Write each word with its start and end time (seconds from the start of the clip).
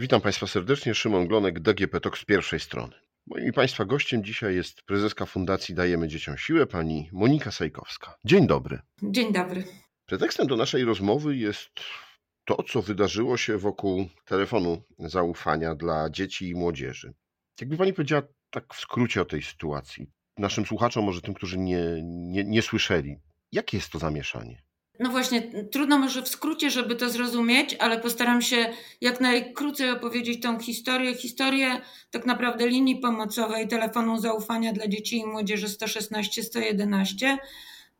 Witam 0.00 0.20
Państwa 0.20 0.46
serdecznie, 0.46 0.94
Szymon 0.94 1.26
Glonek, 1.26 1.60
DGP 1.60 2.00
TOK 2.00 2.18
z 2.18 2.24
pierwszej 2.24 2.60
strony. 2.60 2.94
Moim 3.26 3.46
i 3.46 3.52
Państwa 3.52 3.84
gościem 3.84 4.24
dzisiaj 4.24 4.54
jest 4.54 4.82
prezeska 4.82 5.26
Fundacji 5.26 5.74
Dajemy 5.74 6.08
Dzieciom 6.08 6.38
Siłę, 6.38 6.66
pani 6.66 7.08
Monika 7.12 7.50
Sajkowska. 7.50 8.14
Dzień 8.24 8.46
dobry. 8.46 8.78
Dzień 9.02 9.32
dobry. 9.32 9.64
Pretekstem 10.06 10.46
do 10.46 10.56
naszej 10.56 10.84
rozmowy 10.84 11.36
jest 11.36 11.70
to, 12.44 12.62
co 12.62 12.82
wydarzyło 12.82 13.36
się 13.36 13.58
wokół 13.58 14.08
telefonu 14.24 14.82
zaufania 14.98 15.74
dla 15.74 16.10
dzieci 16.10 16.48
i 16.48 16.54
młodzieży. 16.54 17.14
Jakby 17.60 17.76
Pani 17.76 17.92
powiedziała 17.92 18.22
tak 18.50 18.74
w 18.74 18.80
skrócie 18.80 19.22
o 19.22 19.24
tej 19.24 19.42
sytuacji, 19.42 20.06
naszym 20.36 20.66
słuchaczom, 20.66 21.04
może 21.04 21.20
tym, 21.20 21.34
którzy 21.34 21.58
nie, 21.58 21.84
nie, 22.02 22.44
nie 22.44 22.62
słyszeli, 22.62 23.16
jakie 23.52 23.76
jest 23.76 23.92
to 23.92 23.98
zamieszanie? 23.98 24.67
No 24.98 25.10
właśnie, 25.10 25.42
trudno 25.72 25.98
może 25.98 26.22
w 26.22 26.28
skrócie, 26.28 26.70
żeby 26.70 26.96
to 26.96 27.10
zrozumieć, 27.10 27.76
ale 27.78 27.98
postaram 27.98 28.42
się 28.42 28.72
jak 29.00 29.20
najkrócej 29.20 29.90
opowiedzieć 29.90 30.42
tą 30.42 30.60
historię. 30.60 31.14
Historię 31.14 31.80
tak 32.10 32.26
naprawdę 32.26 32.68
linii 32.68 32.96
pomocowej 32.96 33.68
telefonu 33.68 34.18
zaufania 34.20 34.72
dla 34.72 34.88
dzieci 34.88 35.16
i 35.18 35.26
młodzieży 35.26 35.66
116-111. 35.66 37.36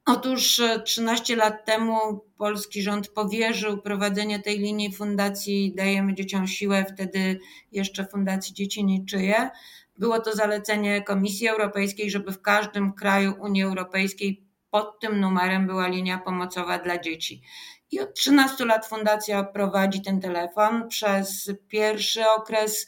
Otóż 0.07 0.61
13 0.85 1.35
e, 1.35 1.37
lat 1.37 1.65
temu 1.65 2.25
polski 2.39 2.83
rząd 2.83 3.09
powierzył 3.09 3.79
prowadzenie 3.83 4.39
tej 4.39 4.59
linii 4.59 4.95
fundacji 4.95 5.75
Dajemy 5.77 6.15
Dzieciom 6.15 6.47
Siłę, 6.47 6.85
wtedy 6.95 7.41
jeszcze 7.73 8.07
Fundacji 8.07 8.55
Dzieci 8.55 8.85
Niczyje. 8.85 9.51
Było 9.99 10.21
to 10.21 10.37
zalecenie 10.37 11.03
Komisji 11.03 11.49
Europejskiej, 11.49 12.11
żeby 12.11 12.33
w 12.33 12.43
każdym 12.43 12.93
kraju 12.93 13.35
Unii 13.41 13.63
Europejskiej 13.63 14.48
pod 14.71 15.01
tym 15.01 15.21
numerem 15.21 15.67
była 15.67 15.89
linia 15.89 16.19
pomocowa 16.19 16.79
dla 16.79 16.99
dzieci. 16.99 17.43
I 17.91 18.01
od 18.01 18.15
13 18.15 18.65
lat 18.65 18.87
fundacja 18.87 19.45
prowadzi 19.45 20.03
ten 20.03 20.21
telefon. 20.21 20.89
Przez 20.89 21.53
pierwszy 21.69 22.31
okres 22.31 22.87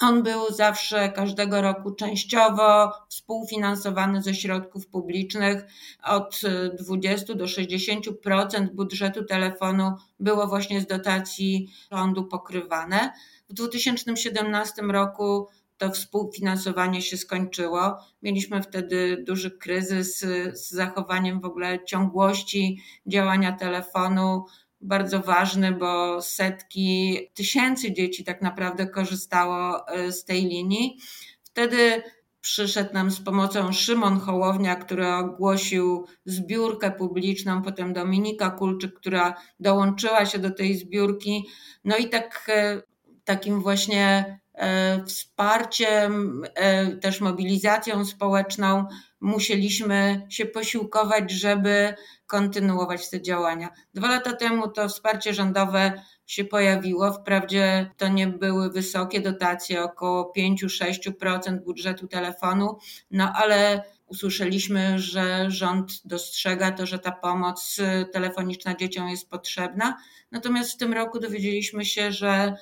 on 0.00 0.22
był 0.22 0.52
zawsze 0.52 1.08
każdego 1.08 1.62
roku 1.62 1.94
częściowo 1.94 2.92
współfinansowany 3.08 4.22
ze 4.22 4.34
środków 4.34 4.86
publicznych. 4.86 5.64
Od 6.04 6.40
20 6.78 7.34
do 7.34 7.44
60% 7.44 8.68
budżetu 8.72 9.24
telefonu 9.24 9.92
było 10.20 10.46
właśnie 10.46 10.80
z 10.80 10.86
dotacji 10.86 11.72
rządu 11.92 12.24
pokrywane. 12.24 13.12
W 13.48 13.52
2017 13.52 14.82
roku 14.82 15.48
to 15.78 15.90
współfinansowanie 15.90 17.02
się 17.02 17.16
skończyło. 17.16 17.96
Mieliśmy 18.22 18.62
wtedy 18.62 19.24
duży 19.26 19.50
kryzys 19.50 20.18
z 20.52 20.70
zachowaniem 20.70 21.40
w 21.40 21.44
ogóle 21.44 21.84
ciągłości 21.84 22.82
działania 23.06 23.52
telefonu. 23.52 24.44
Bardzo 24.80 25.20
ważny, 25.20 25.72
bo 25.72 26.22
setki 26.22 27.18
tysięcy 27.34 27.92
dzieci 27.92 28.24
tak 28.24 28.42
naprawdę 28.42 28.86
korzystało 28.86 29.88
e, 29.88 30.12
z 30.12 30.24
tej 30.24 30.44
linii. 30.44 30.98
Wtedy 31.44 32.02
przyszedł 32.40 32.94
nam 32.94 33.10
z 33.10 33.20
pomocą 33.20 33.72
Szymon 33.72 34.20
Hołownia, 34.20 34.76
który 34.76 35.08
ogłosił 35.08 36.06
zbiórkę 36.24 36.90
publiczną, 36.90 37.62
potem 37.62 37.92
Dominika 37.92 38.50
Kulczyk, 38.50 38.94
która 38.94 39.34
dołączyła 39.60 40.26
się 40.26 40.38
do 40.38 40.50
tej 40.50 40.76
zbiórki. 40.76 41.46
No 41.84 41.96
i 41.96 42.08
tak, 42.08 42.46
e, 42.48 42.82
takim 43.24 43.60
właśnie 43.60 44.38
wsparciem, 45.06 46.42
e, 46.54 46.86
też 46.96 47.20
mobilizacją 47.20 48.04
społeczną 48.04 48.84
musieliśmy 49.20 50.26
się 50.28 50.46
posiłkować, 50.46 51.30
żeby 51.30 51.94
kontynuować 52.26 53.10
te 53.10 53.22
działania. 53.22 53.68
Dwa 53.94 54.08
lata 54.08 54.32
temu 54.32 54.68
to 54.68 54.88
wsparcie 54.88 55.34
rządowe 55.34 56.02
się 56.26 56.44
pojawiło. 56.44 57.12
Wprawdzie 57.12 57.90
to 57.96 58.08
nie 58.08 58.26
były 58.26 58.70
wysokie 58.70 59.20
dotacje, 59.20 59.82
około 59.82 60.32
5-6% 60.36 61.64
budżetu 61.64 62.08
telefonu, 62.08 62.78
no 63.10 63.32
ale 63.34 63.82
usłyszeliśmy, 64.06 64.98
że 64.98 65.50
rząd 65.50 66.06
dostrzega 66.06 66.72
to, 66.72 66.86
że 66.86 66.98
ta 66.98 67.12
pomoc 67.12 67.76
telefoniczna 68.12 68.74
dzieciom 68.74 69.08
jest 69.08 69.30
potrzebna. 69.30 69.96
Natomiast 70.30 70.72
w 70.72 70.76
tym 70.76 70.92
roku 70.92 71.20
dowiedzieliśmy 71.20 71.84
się, 71.84 72.12
że 72.12 72.52
E, 72.52 72.56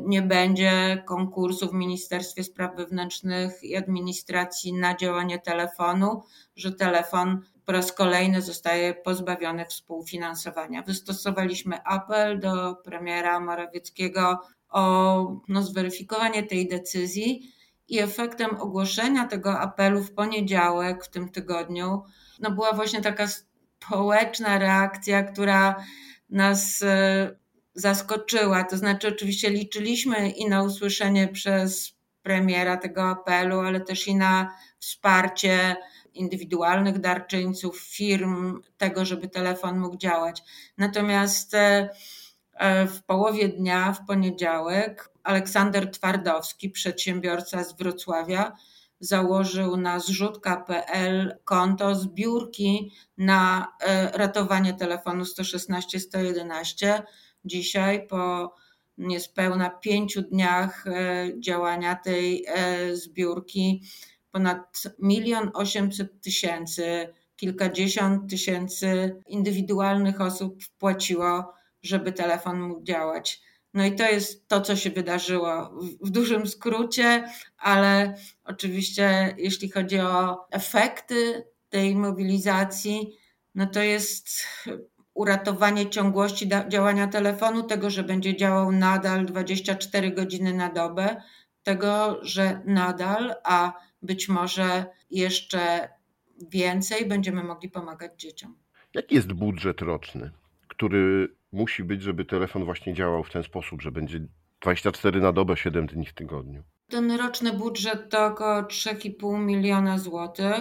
nie 0.00 0.22
będzie 0.22 1.02
konkursu 1.06 1.68
w 1.68 1.72
Ministerstwie 1.72 2.44
Spraw 2.44 2.76
Wewnętrznych 2.76 3.64
i 3.64 3.76
Administracji 3.76 4.72
na 4.72 4.96
działanie 4.96 5.38
telefonu, 5.38 6.22
że 6.56 6.72
telefon 6.72 7.40
po 7.64 7.72
raz 7.72 7.92
kolejny 7.92 8.42
zostaje 8.42 8.94
pozbawiony 8.94 9.66
współfinansowania. 9.66 10.82
Wystosowaliśmy 10.82 11.84
apel 11.84 12.40
do 12.40 12.74
premiera 12.84 13.40
Morawieckiego 13.40 14.38
o 14.68 15.40
no, 15.48 15.62
zweryfikowanie 15.62 16.42
tej 16.42 16.68
decyzji 16.68 17.52
i 17.88 17.98
efektem 17.98 18.60
ogłoszenia 18.60 19.28
tego 19.28 19.60
apelu 19.60 20.02
w 20.02 20.14
poniedziałek 20.14 21.04
w 21.04 21.10
tym 21.10 21.28
tygodniu 21.28 22.02
no, 22.40 22.50
była 22.50 22.72
właśnie 22.72 23.00
taka 23.00 23.26
społeczna 23.28 24.58
reakcja, 24.58 25.22
która 25.22 25.84
nas 26.30 26.82
e, 26.82 27.43
zaskoczyła. 27.74 28.64
To 28.64 28.76
znaczy, 28.76 29.08
oczywiście 29.08 29.50
liczyliśmy 29.50 30.30
i 30.30 30.48
na 30.48 30.62
usłyszenie 30.62 31.28
przez 31.28 31.94
premiera 32.22 32.76
tego 32.76 33.02
apelu, 33.02 33.60
ale 33.60 33.80
też 33.80 34.08
i 34.08 34.14
na 34.16 34.56
wsparcie 34.78 35.76
indywidualnych 36.14 36.98
darczyńców, 36.98 37.80
firm, 37.80 38.60
tego, 38.76 39.04
żeby 39.04 39.28
telefon 39.28 39.78
mógł 39.78 39.96
działać. 39.96 40.42
Natomiast 40.78 41.54
e, 41.54 41.90
e, 42.54 42.86
w 42.86 43.02
połowie 43.02 43.48
dnia, 43.48 43.92
w 43.92 44.06
poniedziałek, 44.06 45.10
Aleksander 45.22 45.90
Twardowski, 45.90 46.70
przedsiębiorca 46.70 47.64
z 47.64 47.76
Wrocławia, 47.76 48.56
założył 49.00 49.76
na 49.76 50.00
zrzutka.pl 50.00 51.38
konto 51.44 51.94
zbiórki 51.94 52.92
na 53.18 53.72
e, 53.80 54.10
ratowanie 54.18 54.74
telefonu 54.74 55.24
116 55.24 56.00
111 56.00 57.02
dzisiaj 57.44 58.06
po 58.06 58.54
niespełna 58.98 59.70
pięciu 59.70 60.22
dniach 60.22 60.86
e, 60.86 61.30
działania 61.40 61.94
tej 61.94 62.44
e, 62.48 62.96
zbiórki 62.96 63.82
ponad 64.30 64.82
milion 64.98 65.50
osiemset 65.54 66.20
tysięcy, 66.20 67.08
kilkadziesiąt 67.36 68.30
tysięcy 68.30 69.16
indywidualnych 69.26 70.20
osób 70.20 70.62
wpłaciło, 70.64 71.52
żeby 71.82 72.12
telefon 72.12 72.60
mógł 72.60 72.82
działać. 72.82 73.40
No 73.74 73.84
i 73.84 73.94
to 73.94 74.10
jest 74.10 74.48
to, 74.48 74.60
co 74.60 74.76
się 74.76 74.90
wydarzyło 74.90 75.80
w 76.00 76.10
dużym 76.10 76.46
skrócie, 76.46 77.24
ale 77.58 78.14
oczywiście, 78.44 79.34
jeśli 79.38 79.70
chodzi 79.70 80.00
o 80.00 80.46
efekty 80.50 81.44
tej 81.68 81.94
mobilizacji, 81.94 83.18
no 83.54 83.66
to 83.66 83.82
jest 83.82 84.28
uratowanie 85.14 85.90
ciągłości 85.90 86.48
działania 86.68 87.06
telefonu, 87.06 87.62
tego, 87.62 87.90
że 87.90 88.04
będzie 88.04 88.36
działał 88.36 88.72
nadal 88.72 89.26
24 89.26 90.10
godziny 90.10 90.54
na 90.54 90.72
dobę, 90.72 91.22
tego, 91.62 92.20
że 92.22 92.60
nadal, 92.64 93.34
a 93.44 93.72
być 94.02 94.28
może 94.28 94.86
jeszcze 95.10 95.88
więcej 96.50 97.06
będziemy 97.06 97.44
mogli 97.44 97.70
pomagać 97.70 98.20
dzieciom. 98.20 98.56
Jaki 98.94 99.14
jest 99.14 99.32
budżet 99.32 99.80
roczny, 99.80 100.30
który 100.68 101.34
musi 101.52 101.84
być, 101.84 102.02
żeby 102.02 102.24
telefon 102.24 102.64
właśnie 102.64 102.94
działał 102.94 103.24
w 103.24 103.30
ten 103.30 103.42
sposób, 103.42 103.82
że 103.82 103.92
będzie 103.92 104.20
24 104.60 105.20
na 105.20 105.32
dobę, 105.32 105.56
7 105.56 105.86
dni 105.86 106.06
w 106.06 106.12
tygodniu? 106.12 106.62
Ten 106.94 107.10
roczny 107.10 107.52
budżet 107.52 108.10
to 108.10 108.26
około 108.26 108.62
3,5 108.62 109.38
miliona 109.38 109.98
złotych. 109.98 110.54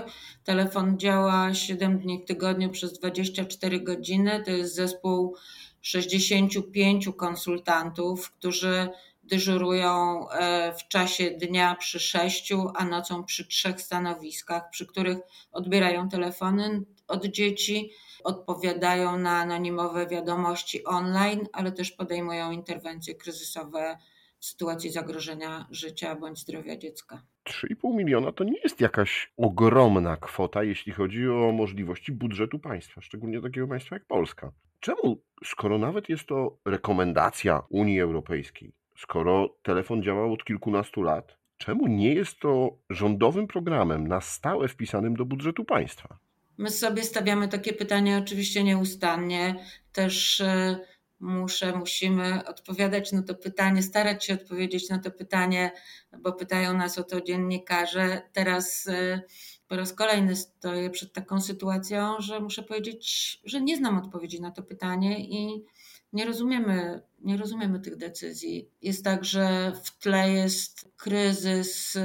Telefon 0.43 0.99
działa 0.99 1.53
7 1.53 1.99
dni 1.99 2.21
w 2.23 2.25
tygodniu 2.25 2.69
przez 2.69 2.93
24 2.93 3.79
godziny. 3.79 4.43
To 4.45 4.51
jest 4.51 4.75
zespół 4.75 5.35
65 5.81 7.09
konsultantów, 7.17 8.31
którzy 8.31 8.89
dyżurują 9.23 10.29
e, 10.29 10.73
w 10.73 10.87
czasie 10.87 11.31
dnia 11.31 11.75
przy 11.75 11.99
sześciu, 11.99 12.67
a 12.75 12.85
nocą 12.85 13.23
przy 13.23 13.47
trzech 13.47 13.81
stanowiskach, 13.81 14.69
przy 14.69 14.85
których 14.85 15.17
odbierają 15.51 16.09
telefony 16.09 16.81
od 17.07 17.25
dzieci, 17.25 17.91
odpowiadają 18.23 19.17
na 19.17 19.37
anonimowe 19.37 20.07
wiadomości 20.07 20.85
online, 20.85 21.47
ale 21.53 21.71
też 21.71 21.91
podejmują 21.91 22.51
interwencje 22.51 23.15
kryzysowe 23.15 23.97
sytuacji 24.43 24.89
zagrożenia 24.89 25.67
życia 25.71 26.15
bądź 26.15 26.39
zdrowia 26.39 26.77
dziecka. 26.77 27.23
3,5 27.45 27.95
miliona 27.95 28.31
to 28.31 28.43
nie 28.43 28.59
jest 28.63 28.81
jakaś 28.81 29.31
ogromna 29.37 30.17
kwota, 30.17 30.63
jeśli 30.63 30.91
chodzi 30.91 31.29
o 31.29 31.51
możliwości 31.51 32.11
budżetu 32.11 32.59
państwa, 32.59 33.01
szczególnie 33.01 33.41
takiego 33.41 33.67
państwa 33.67 33.95
jak 33.95 34.05
Polska. 34.05 34.51
Czemu, 34.79 35.21
skoro 35.45 35.77
nawet 35.77 36.09
jest 36.09 36.25
to 36.25 36.57
rekomendacja 36.65 37.63
Unii 37.69 38.01
Europejskiej, 38.01 38.73
skoro 38.97 39.55
telefon 39.63 40.03
działał 40.03 40.33
od 40.33 40.45
kilkunastu 40.45 41.01
lat, 41.01 41.37
czemu 41.57 41.87
nie 41.87 42.13
jest 42.13 42.39
to 42.39 42.77
rządowym 42.89 43.47
programem 43.47 44.07
na 44.07 44.21
stałe 44.21 44.67
wpisanym 44.67 45.15
do 45.15 45.25
budżetu 45.25 45.65
państwa? 45.65 46.17
My 46.57 46.69
sobie 46.69 47.03
stawiamy 47.03 47.47
takie 47.47 47.73
pytanie 47.73 48.17
oczywiście 48.17 48.63
nieustannie. 48.63 49.55
Też 49.93 50.41
e, 50.41 50.79
muszę, 51.23 51.77
musimy 51.77 52.45
odpowiadać 52.45 53.11
na 53.11 53.23
to 53.23 53.35
pytanie, 53.35 53.83
starać 53.83 54.25
się 54.25 54.33
odpowiedzieć 54.33 54.89
na 54.89 54.99
to 54.99 55.11
pytanie, 55.11 55.71
bo 56.19 56.33
pytają 56.33 56.73
nas 56.73 56.97
o 56.97 57.03
to 57.03 57.21
dziennikarze. 57.21 58.21
Teraz 58.33 58.87
y, 58.87 59.21
po 59.67 59.75
raz 59.75 59.93
kolejny 59.93 60.35
stoję 60.35 60.89
przed 60.89 61.13
taką 61.13 61.41
sytuacją, 61.41 62.15
że 62.19 62.39
muszę 62.39 62.63
powiedzieć, 62.63 63.39
że 63.45 63.61
nie 63.61 63.77
znam 63.77 63.97
odpowiedzi 63.97 64.41
na 64.41 64.51
to 64.51 64.63
pytanie 64.63 65.19
i 65.19 65.65
nie 66.13 66.25
rozumiemy, 66.25 67.01
nie 67.21 67.37
rozumiemy 67.37 67.79
tych 67.79 67.97
decyzji. 67.97 68.69
Jest 68.81 69.03
tak, 69.03 69.25
że 69.25 69.71
w 69.83 69.97
tle 69.99 70.31
jest 70.31 70.91
kryzys, 70.97 71.97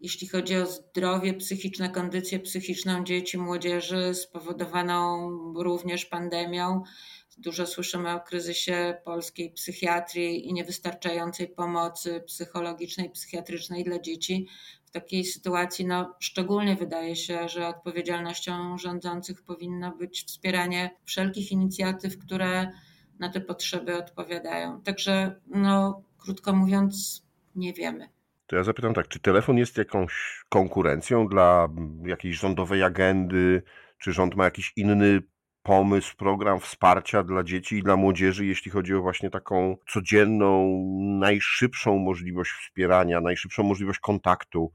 jeśli 0.00 0.28
chodzi 0.28 0.56
o 0.56 0.66
zdrowie 0.66 1.34
psychiczne, 1.34 1.90
kondycję 1.90 2.40
psychiczną 2.40 3.04
dzieci, 3.04 3.38
młodzieży, 3.38 4.14
spowodowaną 4.14 5.30
również 5.56 6.06
pandemią. 6.06 6.82
Dużo 7.38 7.66
słyszymy 7.66 8.14
o 8.14 8.20
kryzysie 8.20 8.94
polskiej 9.04 9.52
psychiatrii 9.52 10.48
i 10.48 10.52
niewystarczającej 10.52 11.48
pomocy 11.48 12.20
psychologicznej, 12.26 13.10
psychiatrycznej 13.10 13.84
dla 13.84 13.98
dzieci. 13.98 14.48
W 14.84 14.90
takiej 14.90 15.24
sytuacji, 15.24 15.86
no, 15.86 16.14
szczególnie 16.20 16.76
wydaje 16.76 17.16
się, 17.16 17.48
że 17.48 17.68
odpowiedzialnością 17.68 18.78
rządzących 18.78 19.42
powinno 19.42 19.96
być 19.96 20.24
wspieranie 20.24 20.90
wszelkich 21.04 21.52
inicjatyw, 21.52 22.18
które 22.18 22.72
na 23.18 23.28
te 23.28 23.40
potrzeby 23.40 23.96
odpowiadają. 23.96 24.82
Także, 24.82 25.40
no, 25.46 26.02
krótko 26.18 26.52
mówiąc, 26.52 27.22
nie 27.54 27.72
wiemy. 27.72 28.08
To 28.46 28.56
ja 28.56 28.64
zapytam 28.64 28.94
tak, 28.94 29.08
czy 29.08 29.20
telefon 29.20 29.58
jest 29.58 29.78
jakąś 29.78 30.44
konkurencją 30.48 31.28
dla 31.28 31.68
jakiejś 32.04 32.36
rządowej 32.36 32.82
agendy? 32.82 33.62
Czy 33.98 34.12
rząd 34.12 34.34
ma 34.34 34.44
jakiś 34.44 34.72
inny 34.76 35.22
pomysł, 35.62 36.16
program 36.16 36.60
wsparcia 36.60 37.22
dla 37.22 37.42
dzieci 37.42 37.76
i 37.76 37.82
dla 37.82 37.96
młodzieży, 37.96 38.46
jeśli 38.46 38.70
chodzi 38.70 38.94
o 38.94 39.02
właśnie 39.02 39.30
taką 39.30 39.76
codzienną, 39.92 40.82
najszybszą 41.20 41.98
możliwość 41.98 42.50
wspierania, 42.50 43.20
najszybszą 43.20 43.62
możliwość 43.62 44.00
kontaktu 44.00 44.72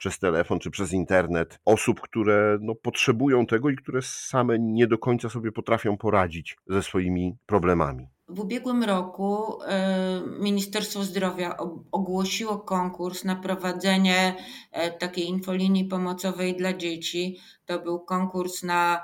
przez 0.00 0.18
telefon 0.18 0.58
czy 0.58 0.70
przez 0.70 0.92
internet 0.92 1.58
osób, 1.64 2.00
które 2.00 2.58
no, 2.60 2.74
potrzebują 2.74 3.46
tego 3.46 3.70
i 3.70 3.76
które 3.76 4.02
same 4.02 4.58
nie 4.58 4.86
do 4.86 4.98
końca 4.98 5.28
sobie 5.28 5.52
potrafią 5.52 5.96
poradzić 5.96 6.56
ze 6.66 6.82
swoimi 6.82 7.36
problemami. 7.46 8.06
W 8.28 8.40
ubiegłym 8.40 8.84
roku 8.84 9.62
e, 9.62 10.20
Ministerstwo 10.40 11.02
Zdrowia 11.02 11.56
ogłosiło 11.92 12.58
konkurs 12.58 13.24
na 13.24 13.36
prowadzenie 13.36 14.36
e, 14.72 14.90
takiej 14.90 15.28
infolinii 15.28 15.84
pomocowej 15.84 16.56
dla 16.56 16.72
dzieci. 16.72 17.38
To 17.64 17.78
był 17.78 18.00
konkurs 18.00 18.62
na 18.62 19.00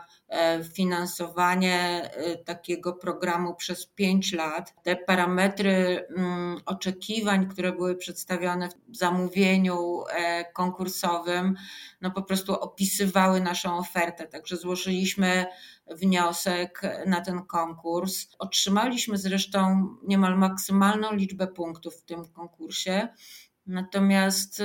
finansowanie 0.74 2.10
e, 2.12 2.36
takiego 2.36 2.92
programu 2.92 3.54
przez 3.54 3.86
pięć 3.86 4.32
lat. 4.32 4.74
Te 4.82 4.96
parametry 4.96 6.06
mm, 6.16 6.60
oczekiwań, 6.66 7.48
które 7.48 7.72
były 7.72 7.96
przedstawione 7.96 8.68
w 8.88 8.96
zamówieniu 8.96 10.04
e, 10.08 10.44
konkursowym, 10.52 11.54
no 12.00 12.10
po 12.10 12.22
prostu 12.22 12.60
opisywały 12.60 13.40
naszą 13.40 13.78
ofertę. 13.78 14.26
Także 14.26 14.56
złożyliśmy 14.56 15.46
wniosek 15.90 16.80
na 17.06 17.20
ten 17.20 17.42
konkurs. 17.42 18.26
Otrzymaliśmy 18.38 19.18
zresztą 19.18 19.88
niemal 20.02 20.38
maksymalną 20.38 21.14
liczbę 21.14 21.46
punktów 21.46 21.96
w 21.96 22.04
tym 22.04 22.24
konkursie. 22.28 23.08
Natomiast 23.66 24.62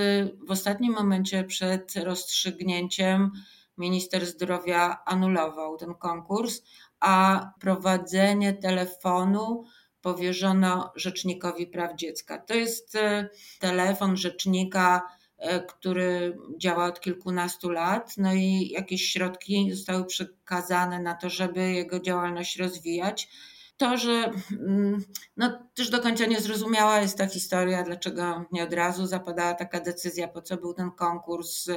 w 0.48 0.52
ostatnim 0.52 0.94
momencie 0.94 1.44
przed 1.44 1.96
rozstrzygnięciem 1.96 3.32
minister 3.78 4.26
zdrowia 4.26 5.04
anulował 5.06 5.78
ten 5.78 5.96
konkurs, 5.96 6.62
a 7.00 7.46
prowadzenie 7.60 8.54
telefonu 8.54 9.64
powierzono 10.02 10.92
Rzecznikowi 10.96 11.68
Praw 11.68 11.96
Dziecka. 11.96 12.38
To 12.38 12.54
jest 12.54 12.96
e, 12.96 13.30
telefon 13.60 14.18
rzecznika, 14.18 15.02
e, 15.38 15.60
który 15.60 16.38
działa 16.58 16.86
od 16.86 17.00
kilkunastu 17.00 17.70
lat, 17.70 18.14
no 18.18 18.34
i 18.34 18.70
jakieś 18.70 19.12
środki 19.12 19.72
zostały 19.72 20.06
przekazane 20.06 21.00
na 21.00 21.16
to, 21.16 21.30
żeby 21.30 21.72
jego 21.72 22.00
działalność 22.00 22.58
rozwijać. 22.58 23.30
To, 23.78 23.98
że 23.98 24.32
mm, 24.52 25.04
no, 25.38 25.70
też 25.74 25.90
do 25.90 26.00
końca 26.00 26.26
niezrozumiała 26.26 27.00
jest 27.00 27.18
ta 27.18 27.28
historia, 27.28 27.84
dlaczego 27.84 28.46
nie 28.52 28.64
od 28.64 28.74
razu 28.74 29.08
zapadała 29.08 29.54
taka 29.54 29.80
decyzja, 29.80 30.28
po 30.28 30.42
co 30.42 30.58
był 30.58 30.74
ten 30.74 30.92
konkurs, 30.92 31.68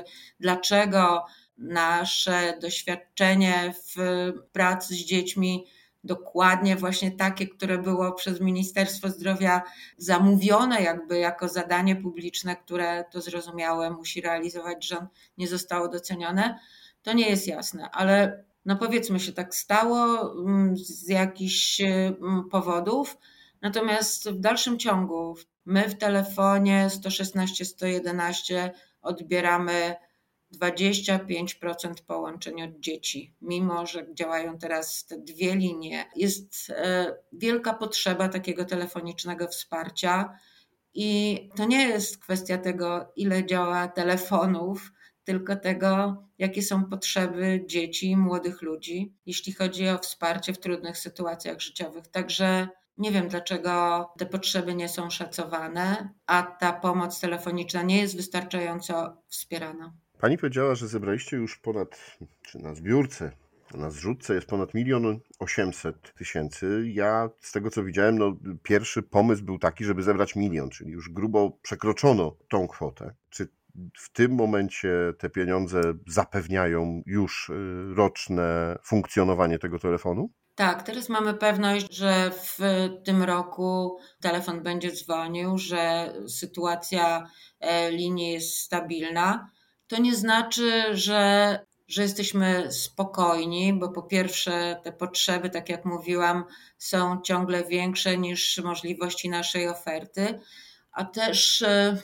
dlaczego 0.41 1.25
nasze 1.59 2.59
doświadczenie 2.63 3.75
w 3.87 3.97
pracy 4.53 4.95
z 4.95 4.99
dziećmi 4.99 5.67
dokładnie 6.05 6.77
właśnie 6.77 7.11
takie, 7.11 7.49
które 7.49 7.79
było 7.79 8.13
przez 8.13 8.41
Ministerstwo 8.41 9.09
Zdrowia 9.09 9.63
zamówione 9.97 10.83
jakby 10.83 11.19
jako 11.19 11.49
zadanie 11.49 11.97
publiczne, 11.97 12.57
które 12.57 13.05
to 13.13 13.21
zrozumiałe 13.21 13.91
musi 13.91 14.21
realizować 14.21 14.87
rząd, 14.87 15.11
nie 15.39 15.49
zostało 15.49 15.89
docenione, 15.89 16.59
to 17.03 17.13
nie 17.13 17.29
jest 17.29 17.47
jasne, 17.47 17.91
ale 17.91 18.45
no 18.65 18.77
powiedzmy 18.77 19.21
się 19.21 19.33
tak 19.33 19.55
stało 19.55 20.33
mm, 20.33 20.77
z 20.77 21.09
jakichś 21.09 21.81
mm, 21.81 22.49
powodów, 22.51 23.19
natomiast 23.63 24.31
w 24.31 24.41
dalszym 24.41 24.79
ciągu 24.79 25.37
my 25.65 25.89
w 25.89 25.99
telefonie 25.99 26.91
116 26.91 27.65
111 27.65 28.73
odbieramy 29.03 29.95
25% 30.59 31.95
połączeń 32.07 32.63
od 32.63 32.81
dzieci, 32.81 33.35
mimo 33.41 33.87
że 33.87 34.15
działają 34.15 34.59
teraz 34.59 35.07
te 35.07 35.19
dwie 35.19 35.57
linie. 35.57 36.05
Jest 36.17 36.71
e, 36.71 37.17
wielka 37.33 37.75
potrzeba 37.75 38.29
takiego 38.29 38.65
telefonicznego 38.65 39.49
wsparcia. 39.49 40.39
I 40.95 41.41
to 41.57 41.65
nie 41.65 41.89
jest 41.89 42.19
kwestia 42.19 42.59
tego, 42.59 43.13
ile 43.17 43.47
działa 43.47 43.89
telefonów, 43.89 44.93
tylko 45.25 45.57
tego, 45.57 46.23
jakie 46.39 46.63
są 46.63 46.85
potrzeby 46.85 47.65
dzieci 47.67 48.11
i 48.11 48.17
młodych 48.17 48.63
ludzi, 48.63 49.15
jeśli 49.27 49.53
chodzi 49.53 49.89
o 49.89 49.99
wsparcie 49.99 50.53
w 50.53 50.59
trudnych 50.59 50.99
sytuacjach 50.99 51.61
życiowych. 51.61 52.09
Także 52.09 52.69
nie 52.99 53.11
wiem, 53.11 53.29
dlaczego 53.29 54.07
te 54.19 54.27
potrzeby 54.27 54.75
nie 54.75 54.89
są 54.89 55.11
szacowane, 55.11 56.15
a 56.27 56.43
ta 56.43 56.73
pomoc 56.73 57.21
telefoniczna 57.21 57.83
nie 57.83 58.01
jest 58.01 58.17
wystarczająco 58.17 59.23
wspierana. 59.29 59.95
Pani 60.25 60.39
powiedziała, 60.39 60.75
że 60.75 60.89
zebraliście 60.89 61.37
już 61.37 61.59
ponad, 61.59 62.17
czy 62.43 62.59
na 62.59 62.75
zbiórce, 62.75 63.33
na 63.75 63.91
zrzutce 63.91 64.35
jest 64.35 64.47
ponad 64.47 64.75
milion 64.75 65.21
osiemset 65.39 66.15
tysięcy. 66.15 66.85
Ja 66.87 67.31
z 67.41 67.53
tego 67.53 67.71
co 67.71 67.85
widziałem, 67.85 68.19
no, 68.19 68.37
pierwszy 68.63 69.03
pomysł 69.03 69.45
był 69.45 69.59
taki, 69.59 69.85
żeby 69.85 70.03
zebrać 70.03 70.37
milion, 70.37 70.71
czyli 70.71 70.91
już 70.91 71.11
grubo 71.11 71.59
przekroczono 71.63 72.37
tą 72.49 72.69
kwotę. 72.69 73.15
Czy 73.31 73.49
w 73.99 74.13
tym 74.13 74.33
momencie 74.33 74.91
te 75.19 75.31
pieniądze 75.31 75.81
zapewniają 76.07 77.03
już 77.07 77.49
y, 77.49 77.95
roczne 77.95 78.79
funkcjonowanie 78.85 79.59
tego 79.59 79.79
telefonu? 79.79 80.31
Tak, 80.55 80.83
teraz 80.83 81.09
mamy 81.09 81.35
pewność, 81.35 81.95
że 81.95 82.31
w 82.31 82.59
tym 83.05 83.23
roku 83.23 83.99
telefon 84.21 84.63
będzie 84.63 84.93
dzwonił, 84.93 85.59
że 85.59 86.13
sytuacja 86.29 87.27
e, 87.61 87.91
linii 87.91 88.33
jest 88.33 88.57
stabilna 88.59 89.51
to 89.87 90.01
nie 90.01 90.17
znaczy, 90.17 90.97
że, 90.97 91.59
że 91.89 92.03
jesteśmy 92.03 92.73
spokojni, 92.73 93.73
bo 93.73 93.89
po 93.89 94.03
pierwsze 94.03 94.81
te 94.85 94.93
potrzeby, 94.93 95.51
tak 95.51 95.69
jak 95.69 95.85
mówiłam, 95.85 96.45
są 96.79 97.21
ciągle 97.23 97.65
większe 97.65 98.19
niż 98.19 98.59
możliwości 98.65 99.29
naszej 99.29 99.69
oferty, 99.69 100.41
a 100.93 101.05
też 101.05 101.63
e, 101.63 102.03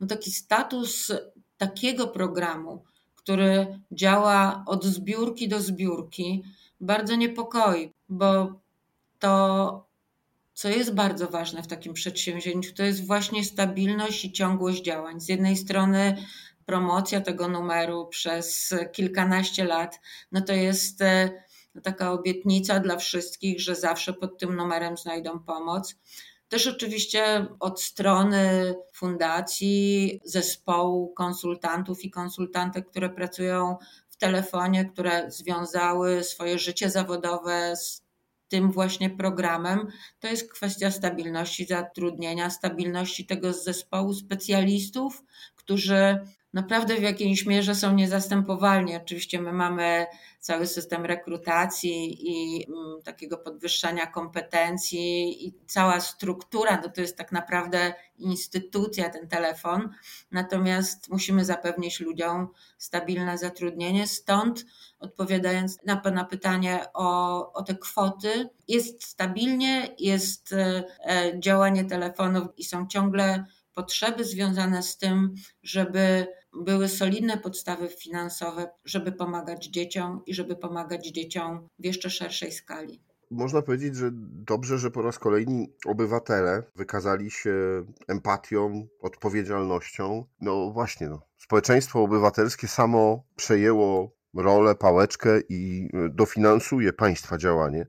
no, 0.00 0.06
taki 0.06 0.32
status 0.32 1.12
takiego 1.56 2.08
programu, 2.08 2.84
który 3.16 3.80
działa 3.92 4.64
od 4.66 4.84
zbiórki 4.84 5.48
do 5.48 5.60
zbiórki, 5.60 6.44
bardzo 6.80 7.16
niepokoi, 7.16 7.92
bo 8.08 8.60
to, 9.18 9.86
co 10.54 10.68
jest 10.68 10.94
bardzo 10.94 11.28
ważne 11.28 11.62
w 11.62 11.66
takim 11.66 11.92
przedsięwzięciu, 11.92 12.74
to 12.74 12.82
jest 12.82 13.06
właśnie 13.06 13.44
stabilność 13.44 14.24
i 14.24 14.32
ciągłość 14.32 14.82
działań. 14.82 15.20
Z 15.20 15.28
jednej 15.28 15.56
strony 15.56 16.16
promocja 16.68 17.20
tego 17.20 17.48
numeru 17.48 18.06
przez 18.06 18.74
kilkanaście 18.92 19.64
lat, 19.64 20.00
no 20.32 20.40
to 20.40 20.52
jest 20.52 21.02
e, 21.02 21.30
taka 21.82 22.12
obietnica 22.12 22.80
dla 22.80 22.96
wszystkich, 22.96 23.60
że 23.60 23.74
zawsze 23.74 24.12
pod 24.12 24.38
tym 24.38 24.56
numerem 24.56 24.96
znajdą 24.96 25.38
pomoc. 25.38 25.96
Też 26.48 26.66
oczywiście 26.66 27.46
od 27.60 27.82
strony 27.82 28.74
fundacji, 28.94 30.20
zespołu 30.24 31.12
konsultantów 31.14 32.04
i 32.04 32.10
konsultantek, 32.10 32.90
które 32.90 33.10
pracują 33.10 33.76
w 34.08 34.16
telefonie, 34.16 34.84
które 34.84 35.30
związały 35.30 36.24
swoje 36.24 36.58
życie 36.58 36.90
zawodowe 36.90 37.76
z 37.76 38.07
tym 38.48 38.72
właśnie 38.72 39.10
programem, 39.10 39.86
to 40.20 40.28
jest 40.28 40.52
kwestia 40.52 40.90
stabilności 40.90 41.66
zatrudnienia, 41.66 42.50
stabilności 42.50 43.26
tego 43.26 43.52
zespołu 43.52 44.14
specjalistów, 44.14 45.22
którzy 45.56 46.18
naprawdę 46.52 46.96
w 46.96 47.02
jakiejś 47.02 47.46
mierze 47.46 47.74
są 47.74 47.94
niezastępowalni. 47.94 48.96
Oczywiście 48.96 49.40
my 49.40 49.52
mamy 49.52 50.06
cały 50.40 50.66
system 50.66 51.04
rekrutacji 51.04 52.16
i 52.30 52.66
mm, 52.68 53.02
takiego 53.02 53.38
podwyższania 53.38 54.06
kompetencji 54.06 55.46
i 55.46 55.54
cała 55.66 56.00
struktura, 56.00 56.80
no 56.82 56.88
to 56.88 57.00
jest 57.00 57.16
tak 57.16 57.32
naprawdę 57.32 57.94
instytucja, 58.18 59.10
ten 59.10 59.28
telefon. 59.28 59.88
Natomiast 60.30 61.08
musimy 61.08 61.44
zapewnić 61.44 62.00
ludziom 62.00 62.48
stabilne 62.78 63.38
zatrudnienie. 63.38 64.06
Stąd 64.06 64.64
odpowiadając 65.00 65.78
na 65.86 65.96
Pana 65.96 66.24
pytanie 66.24 66.84
o, 66.94 67.52
o 67.52 67.62
te 67.62 67.74
kwoty, 67.74 68.48
jest 68.68 69.04
stabilnie, 69.04 69.94
jest 69.98 70.52
e, 70.52 70.84
działanie 71.38 71.84
telefonów 71.84 72.48
i 72.56 72.64
są 72.64 72.86
ciągle 72.86 73.44
potrzeby 73.74 74.24
związane 74.24 74.82
z 74.82 74.98
tym, 74.98 75.34
żeby 75.62 76.26
były 76.52 76.88
solidne 76.88 77.38
podstawy 77.38 77.88
finansowe, 77.88 78.70
żeby 78.84 79.12
pomagać 79.12 79.66
dzieciom 79.66 80.22
i 80.26 80.34
żeby 80.34 80.56
pomagać 80.56 81.06
dzieciom 81.06 81.68
w 81.78 81.84
jeszcze 81.84 82.10
szerszej 82.10 82.52
skali. 82.52 83.00
Można 83.30 83.62
powiedzieć, 83.62 83.96
że 83.96 84.10
dobrze, 84.12 84.78
że 84.78 84.90
po 84.90 85.02
raz 85.02 85.18
kolejny 85.18 85.66
obywatele 85.86 86.62
wykazali 86.76 87.30
się 87.30 87.84
empatią, 88.08 88.86
odpowiedzialnością. 89.00 90.24
No 90.40 90.70
właśnie, 90.70 91.08
no. 91.08 91.22
społeczeństwo 91.38 92.02
obywatelskie 92.02 92.68
samo 92.68 93.24
przejęło 93.36 94.17
rolę, 94.36 94.74
pałeczkę 94.74 95.40
i 95.48 95.88
dofinansuje 96.10 96.92
państwa 96.92 97.38
działanie. 97.38 97.86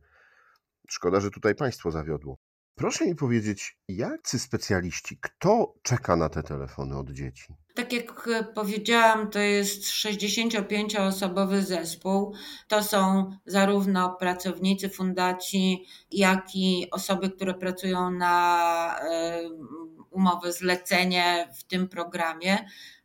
Szkoda, 0.90 1.20
że 1.20 1.32
tutaj 1.32 1.56
państwo 1.56 1.92
zawiodło. 1.92 2.38
Proszę 2.76 3.06
mi 3.06 3.16
powiedzieć, 3.16 3.80
jacy 3.88 4.40
specjaliści, 4.40 5.18
kto 5.22 5.74
czeka 5.82 6.16
na 6.16 6.30
te 6.30 6.44
telefony 6.44 6.98
od 6.98 7.12
dzieci? 7.12 7.54
Tak 7.76 7.94
jak 7.94 8.30
powiedziałam, 8.56 9.30
to 9.30 9.40
jest 9.40 9.84
65-osobowy 9.84 11.62
zespół. 11.62 12.34
To 12.68 12.84
są 12.84 13.32
zarówno 13.46 14.16
pracownicy 14.20 14.90
fundacji, 14.90 15.86
jak 16.12 16.56
i 16.56 16.88
osoby, 16.92 17.30
które 17.30 17.54
pracują 17.54 18.12
na 18.12 18.96
umowę 20.10 20.54
zlecenie 20.54 21.50
w 21.58 21.64
tym 21.64 21.88
programie. 21.88 22.58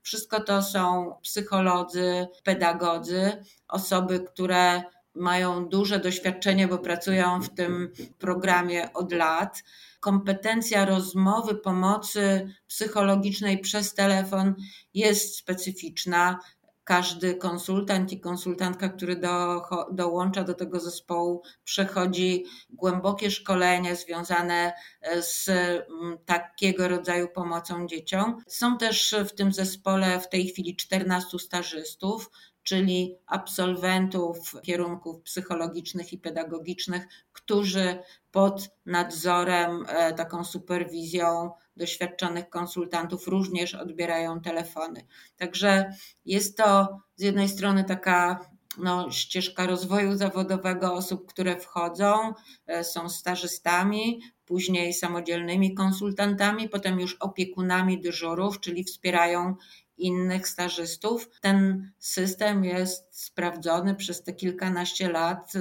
Wszystko 0.05 0.41
to 0.41 0.63
są 0.63 1.15
psycholodzy, 1.23 2.27
pedagodzy, 2.43 3.45
osoby, 3.69 4.21
które 4.21 4.83
mają 5.15 5.69
duże 5.69 6.01
doświadczenie, 6.01 6.69
bo 6.69 6.79
pracują 6.79 7.43
w 7.43 7.55
tym 7.55 7.93
programie 8.19 8.93
od 8.93 9.13
lat. 9.13 9.63
Kompetencja 10.01 10.85
rozmowy, 10.85 11.55
pomocy 11.55 12.55
psychologicznej 12.67 13.59
przez 13.59 13.95
telefon 13.95 14.55
jest 14.95 15.37
specyficzna. 15.37 16.39
Każdy 16.85 17.35
konsultant 17.35 18.13
i 18.13 18.21
konsultantka, 18.21 18.89
który 18.89 19.17
do, 19.17 19.63
dołącza 19.93 20.45
do 20.45 20.55
tego 20.55 20.81
zespołu, 20.81 21.43
przechodzi 21.65 22.45
głębokie 22.71 23.31
szkolenie 23.31 23.97
związane 23.97 24.73
z 25.21 25.49
mm, 25.49 26.19
takiego 26.25 26.89
rodzaju 26.89 27.29
pomocą 27.29 27.87
dzieciom. 27.87 28.39
Są 28.47 28.79
też 28.79 29.15
w 29.29 29.35
tym 29.35 29.53
zespole 29.53 30.21
w 30.21 30.29
tej 30.29 30.47
chwili 30.47 30.77
14 30.77 31.39
stażystów, 31.39 32.31
czyli 32.65 33.19
absolwentów 33.27 34.55
kierunków 34.63 35.23
psychologicznych 35.23 36.13
i 36.13 36.19
pedagogicznych, 36.19 37.07
którzy 37.33 37.99
pod 38.31 38.69
nadzorem, 38.87 39.85
e, 39.89 40.13
taką 40.13 40.45
superwizją 40.45 41.51
doświadczonych 41.77 42.49
konsultantów 42.49 43.29
również 43.29 43.75
odbierają 43.75 44.41
telefony. 44.41 45.07
Także 45.37 45.95
jest 46.25 46.57
to 46.57 46.99
z 47.17 47.23
jednej 47.23 47.49
strony 47.49 47.85
taka 47.85 48.41
no, 48.79 49.11
ścieżka 49.11 49.67
rozwoju 49.67 50.17
zawodowego 50.17 50.95
osób, 50.95 51.27
które 51.27 51.61
wchodzą, 51.61 52.33
e, 52.67 52.85
są 52.85 53.09
stażystami, 53.09 54.21
później 54.45 54.95
samodzielnymi 54.95 55.75
konsultantami, 55.75 56.69
potem 56.69 57.01
już 57.01 57.15
opiekunami 57.15 58.01
dyżurów, 58.01 58.61
czyli 58.61 58.85
wspierają 58.85 59.55
innych 59.97 60.49
stażystów. 60.49 61.31
Ten 61.41 61.91
system 61.99 62.65
jest 62.65 63.25
sprawdzony 63.25 63.95
przez 63.95 64.23
te 64.23 64.33
kilkanaście 64.33 65.09
lat. 65.09 65.53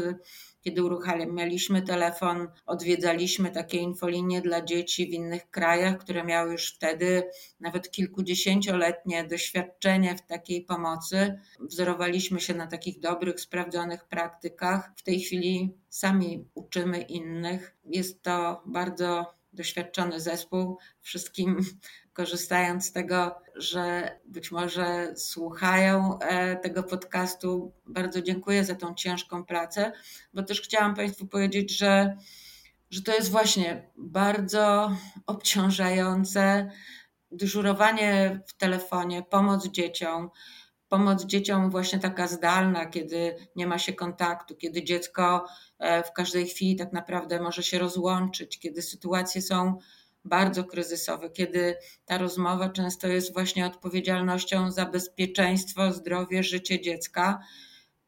Kiedy 0.64 0.84
uruchamialiśmy 0.84 1.82
telefon, 1.82 2.48
odwiedzaliśmy 2.66 3.52
takie 3.52 3.78
infolinie 3.78 4.42
dla 4.42 4.62
dzieci 4.62 5.06
w 5.08 5.10
innych 5.10 5.50
krajach, 5.50 5.98
które 5.98 6.24
miały 6.24 6.52
już 6.52 6.74
wtedy 6.76 7.24
nawet 7.60 7.92
kilkudziesięcioletnie 7.92 9.24
doświadczenie 9.24 10.16
w 10.16 10.22
takiej 10.22 10.62
pomocy. 10.62 11.40
Wzorowaliśmy 11.60 12.40
się 12.40 12.54
na 12.54 12.68
takich 12.68 13.00
dobrych, 13.00 13.40
sprawdzonych 13.40 14.06
praktykach. 14.06 14.92
W 14.96 15.04
tej 15.04 15.20
chwili 15.20 15.78
sami 15.90 16.46
uczymy 16.54 17.02
innych. 17.02 17.76
Jest 17.86 18.22
to 18.22 18.64
bardzo 18.66 19.43
doświadczony 19.54 20.20
zespół. 20.20 20.78
Wszystkim 21.02 21.58
korzystając 22.14 22.86
z 22.86 22.92
tego, 22.92 23.36
że 23.56 24.12
być 24.26 24.52
może 24.52 25.14
słuchają 25.16 26.20
e, 26.20 26.56
tego 26.56 26.84
podcastu, 26.84 27.74
bardzo 27.86 28.22
dziękuję 28.22 28.66
za 28.66 28.76
tą 28.76 28.94
ciężką 28.94 29.46
pracę, 29.46 29.92
bo 30.34 30.44
też 30.44 30.62
chciałam 30.62 30.96
Państwu 30.96 31.28
powiedzieć, 31.28 31.78
że, 31.78 32.18
że 32.90 33.02
to 33.02 33.16
jest 33.16 33.32
właśnie 33.32 33.90
bardzo 33.98 34.98
obciążające 35.28 36.72
dyżurowanie 37.32 38.40
w 38.48 38.58
telefonie, 38.58 39.24
pomoc 39.24 39.68
dzieciom 39.68 40.30
pomoc 40.94 41.26
dzieciom 41.26 41.70
właśnie 41.70 42.00
taka 42.00 42.28
zdalna, 42.28 42.86
kiedy 42.86 43.36
nie 43.56 43.68
ma 43.68 43.78
się 43.78 43.94
kontaktu, 43.94 44.56
kiedy 44.56 44.84
dziecko 44.84 45.46
e, 45.80 46.04
w 46.04 46.12
każdej 46.12 46.48
chwili 46.48 46.76
tak 46.76 46.94
naprawdę 46.94 47.42
może 47.42 47.64
się 47.64 47.80
rozłączyć, 47.80 48.60
kiedy 48.60 48.82
sytuacje 48.82 49.42
są 49.42 49.78
bardzo 50.26 50.64
kryzysowe, 50.64 51.30
kiedy 51.30 51.76
ta 52.06 52.18
rozmowa 52.18 52.70
często 52.70 53.08
jest 53.08 53.34
właśnie 53.34 53.66
odpowiedzialnością 53.66 54.72
za 54.72 54.86
bezpieczeństwo, 54.86 55.92
zdrowie, 55.92 56.44
życie 56.44 56.82
dziecka, 56.82 57.40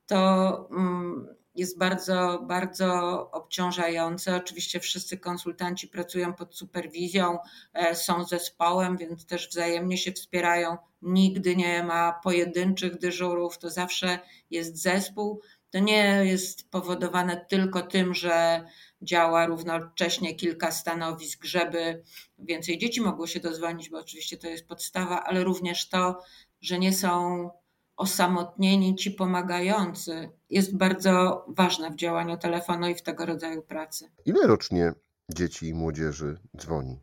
to 0.05 0.69
mm, 0.71 1.34
jest 1.55 1.77
bardzo, 1.77 2.39
bardzo 2.47 2.91
obciążające. 3.31 4.35
Oczywiście 4.35 4.79
wszyscy 4.79 5.17
konsultanci 5.17 5.87
pracują 5.87 6.33
pod 6.33 6.55
superwizją, 6.55 7.37
e, 7.73 7.95
są 7.95 8.23
zespołem, 8.23 8.97
więc 8.97 9.25
też 9.25 9.49
wzajemnie 9.49 9.97
się 9.97 10.11
wspierają. 10.11 10.77
Nigdy 11.01 11.55
nie 11.55 11.83
ma 11.83 12.19
pojedynczych 12.23 12.99
dyżurów, 12.99 13.57
to 13.57 13.69
zawsze 13.69 14.19
jest 14.49 14.81
zespół. 14.81 15.41
To 15.69 15.79
nie 15.79 16.21
jest 16.25 16.69
powodowane 16.69 17.45
tylko 17.49 17.81
tym, 17.81 18.13
że 18.13 18.65
działa 19.01 19.45
równocześnie 19.45 20.35
kilka 20.35 20.71
stanowisk, 20.71 21.43
żeby 21.43 22.03
więcej 22.39 22.77
dzieci 22.77 23.01
mogło 23.01 23.27
się 23.27 23.39
dozwonić, 23.39 23.89
bo 23.89 23.97
oczywiście 23.97 24.37
to 24.37 24.47
jest 24.47 24.67
podstawa, 24.67 25.23
ale 25.23 25.43
również 25.43 25.89
to, 25.89 26.21
że 26.61 26.79
nie 26.79 26.93
są 26.93 27.49
osamotnieni 27.97 28.95
ci 28.95 29.11
pomagający, 29.11 30.29
jest 30.49 30.77
bardzo 30.77 31.45
ważne 31.47 31.91
w 31.91 31.95
działaniu 31.95 32.37
telefonu 32.37 32.87
i 32.87 32.95
w 32.95 33.01
tego 33.01 33.25
rodzaju 33.25 33.61
pracy. 33.61 34.11
Ile 34.25 34.47
rocznie 34.47 34.93
dzieci 35.29 35.67
i 35.67 35.73
młodzieży 35.73 36.37
dzwoni? 36.57 36.99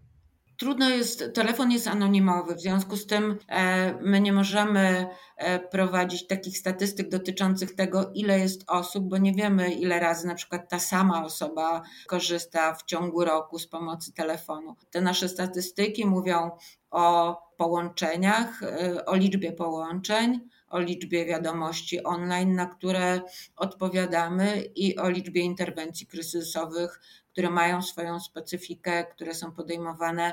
Trudno 0.63 0.89
jest, 0.89 1.25
telefon 1.35 1.71
jest 1.71 1.89
anonimowy, 1.89 2.55
w 2.55 2.61
związku 2.61 2.97
z 2.97 3.07
tym 3.07 3.39
e, 3.49 3.95
my 4.01 4.21
nie 4.21 4.33
możemy 4.33 5.07
e, 5.37 5.59
prowadzić 5.59 6.27
takich 6.27 6.59
statystyk 6.59 7.09
dotyczących 7.09 7.75
tego, 7.75 8.11
ile 8.15 8.39
jest 8.39 8.65
osób, 8.67 9.09
bo 9.09 9.19
nie 9.19 9.33
wiemy, 9.33 9.73
ile 9.73 10.01
razy 10.01 10.27
na 10.27 10.35
przykład 10.35 10.69
ta 10.71 10.79
sama 10.79 11.25
osoba 11.25 11.83
korzysta 12.07 12.75
w 12.75 12.83
ciągu 12.83 13.25
roku 13.25 13.59
z 13.59 13.67
pomocy 13.67 14.13
telefonu. 14.13 14.77
Te 14.91 15.01
nasze 15.01 15.29
statystyki 15.29 16.07
mówią 16.07 16.51
o 16.91 17.37
połączeniach, 17.57 18.63
e, 18.63 19.05
o 19.07 19.17
liczbie 19.17 19.53
połączeń, 19.53 20.49
o 20.73 20.81
liczbie 20.81 21.27
wiadomości 21.27 22.05
online, 22.05 22.55
na 22.55 22.67
które 22.67 23.21
odpowiadamy 23.57 24.63
i 24.75 24.97
o 24.97 25.09
liczbie 25.09 25.41
interwencji 25.41 26.07
kryzysowych, 26.07 27.01
które 27.33 27.51
mają 27.51 27.83
swoją 27.83 28.21
specyfikę, 28.21 29.05
które 29.05 29.35
są 29.35 29.53
podejmowane 29.53 30.33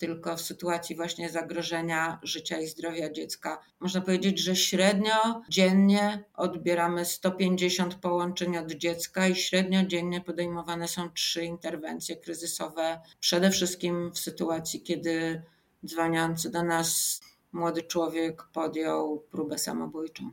tylko 0.00 0.36
w 0.36 0.40
sytuacji 0.40 0.96
właśnie 0.96 1.30
zagrożenia 1.30 2.18
życia 2.22 2.60
i 2.60 2.66
zdrowia 2.66 3.12
dziecka. 3.12 3.58
Można 3.80 4.00
powiedzieć, 4.00 4.38
że 4.38 4.56
średnio 4.56 5.42
dziennie 5.48 6.24
odbieramy 6.34 7.04
150 7.04 7.94
połączeń 7.94 8.56
od 8.56 8.72
dziecka 8.72 9.28
i 9.28 9.34
średnio 9.34 9.84
dziennie 9.84 10.20
podejmowane 10.20 10.88
są 10.88 11.10
trzy 11.10 11.44
interwencje 11.44 12.16
kryzysowe, 12.16 13.00
przede 13.20 13.50
wszystkim 13.50 14.12
w 14.12 14.18
sytuacji, 14.18 14.82
kiedy 14.82 15.42
dzwoniący 15.86 16.50
do 16.50 16.62
nas 16.62 17.20
młody 17.52 17.82
człowiek 17.82 18.42
podjął 18.52 19.20
próbę 19.30 19.58
samobójczą. 19.58 20.30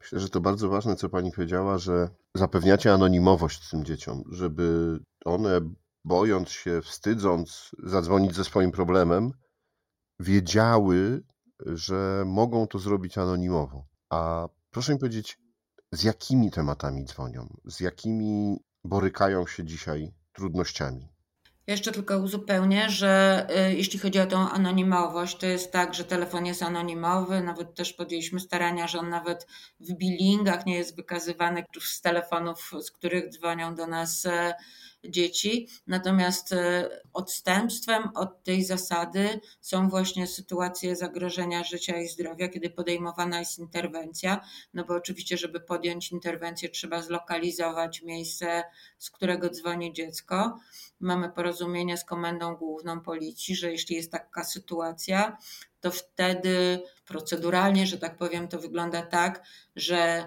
Myślę, 0.00 0.20
że 0.20 0.28
to 0.28 0.40
bardzo 0.40 0.68
ważne, 0.68 0.96
co 0.96 1.08
pani 1.08 1.32
powiedziała, 1.32 1.78
że 1.78 2.10
zapewniacie 2.34 2.92
anonimowość 2.92 3.70
tym 3.70 3.84
dzieciom, 3.84 4.22
żeby 4.30 4.98
one, 5.24 5.60
bojąc 6.04 6.48
się, 6.48 6.82
wstydząc 6.82 7.70
zadzwonić 7.78 8.34
ze 8.34 8.44
swoim 8.44 8.72
problemem, 8.72 9.32
wiedziały, 10.20 11.22
że 11.66 12.24
mogą 12.26 12.66
to 12.66 12.78
zrobić 12.78 13.18
anonimowo. 13.18 13.86
A 14.10 14.48
proszę 14.70 14.92
mi 14.92 14.98
powiedzieć, 14.98 15.38
z 15.92 16.02
jakimi 16.02 16.50
tematami 16.50 17.04
dzwonią? 17.04 17.56
Z 17.64 17.80
jakimi 17.80 18.56
borykają 18.84 19.46
się 19.46 19.64
dzisiaj 19.64 20.12
trudnościami? 20.32 21.08
Jeszcze 21.68 21.92
tylko 21.92 22.18
uzupełnię, 22.18 22.90
że 22.90 23.46
y, 23.70 23.74
jeśli 23.74 23.98
chodzi 23.98 24.20
o 24.20 24.26
tą 24.26 24.50
anonimowość, 24.50 25.36
to 25.36 25.46
jest 25.46 25.72
tak, 25.72 25.94
że 25.94 26.04
telefon 26.04 26.46
jest 26.46 26.62
anonimowy. 26.62 27.42
Nawet 27.42 27.74
też 27.74 27.92
podjęliśmy 27.92 28.40
starania, 28.40 28.86
że 28.86 28.98
on 28.98 29.08
nawet 29.08 29.46
w 29.80 29.92
billingach 29.92 30.66
nie 30.66 30.76
jest 30.76 30.96
wykazywany 30.96 31.64
z 31.80 32.00
telefonów, 32.00 32.72
z 32.80 32.90
których 32.90 33.28
dzwonią 33.28 33.74
do 33.74 33.86
nas 33.86 34.26
e, 34.26 34.54
dzieci. 35.04 35.68
Natomiast 35.86 36.52
e, 36.52 36.88
odstępstwem 37.12 38.10
od 38.14 38.44
tej 38.44 38.64
zasady 38.64 39.40
są 39.60 39.88
właśnie 39.88 40.26
sytuacje 40.26 40.96
zagrożenia 40.96 41.64
życia 41.64 42.00
i 42.00 42.08
zdrowia, 42.08 42.48
kiedy 42.48 42.70
podejmowana 42.70 43.38
jest 43.38 43.58
interwencja. 43.58 44.40
No 44.74 44.84
bo 44.84 44.94
oczywiście, 44.94 45.36
żeby 45.36 45.60
podjąć 45.60 46.12
interwencję, 46.12 46.68
trzeba 46.68 47.02
zlokalizować 47.02 48.02
miejsce, 48.02 48.64
z 48.98 49.10
którego 49.10 49.50
dzwoni 49.50 49.92
dziecko. 49.92 50.58
Mamy 51.00 51.30
porozumienie 51.30 51.96
z 51.96 52.04
Komendą 52.04 52.56
Główną 52.56 53.00
Policji, 53.00 53.56
że 53.56 53.70
jeśli 53.70 53.96
jest 53.96 54.12
taka 54.12 54.44
sytuacja, 54.44 55.38
to 55.80 55.90
wtedy 55.90 56.82
proceduralnie, 57.06 57.86
że 57.86 57.98
tak 57.98 58.16
powiem, 58.16 58.48
to 58.48 58.58
wygląda 58.58 59.02
tak, 59.02 59.42
że 59.76 60.26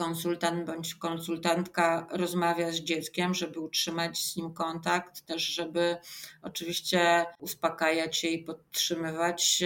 konsultant 0.00 0.66
bądź 0.66 0.94
konsultantka 0.94 2.06
rozmawia 2.10 2.72
z 2.72 2.74
dzieckiem, 2.76 3.34
żeby 3.34 3.60
utrzymać 3.60 4.18
z 4.18 4.36
nim 4.36 4.54
kontakt, 4.54 5.26
też 5.26 5.42
żeby 5.42 5.96
oczywiście 6.42 7.26
uspokajać 7.38 8.16
się 8.16 8.28
i 8.28 8.44
podtrzymywać 8.44 9.64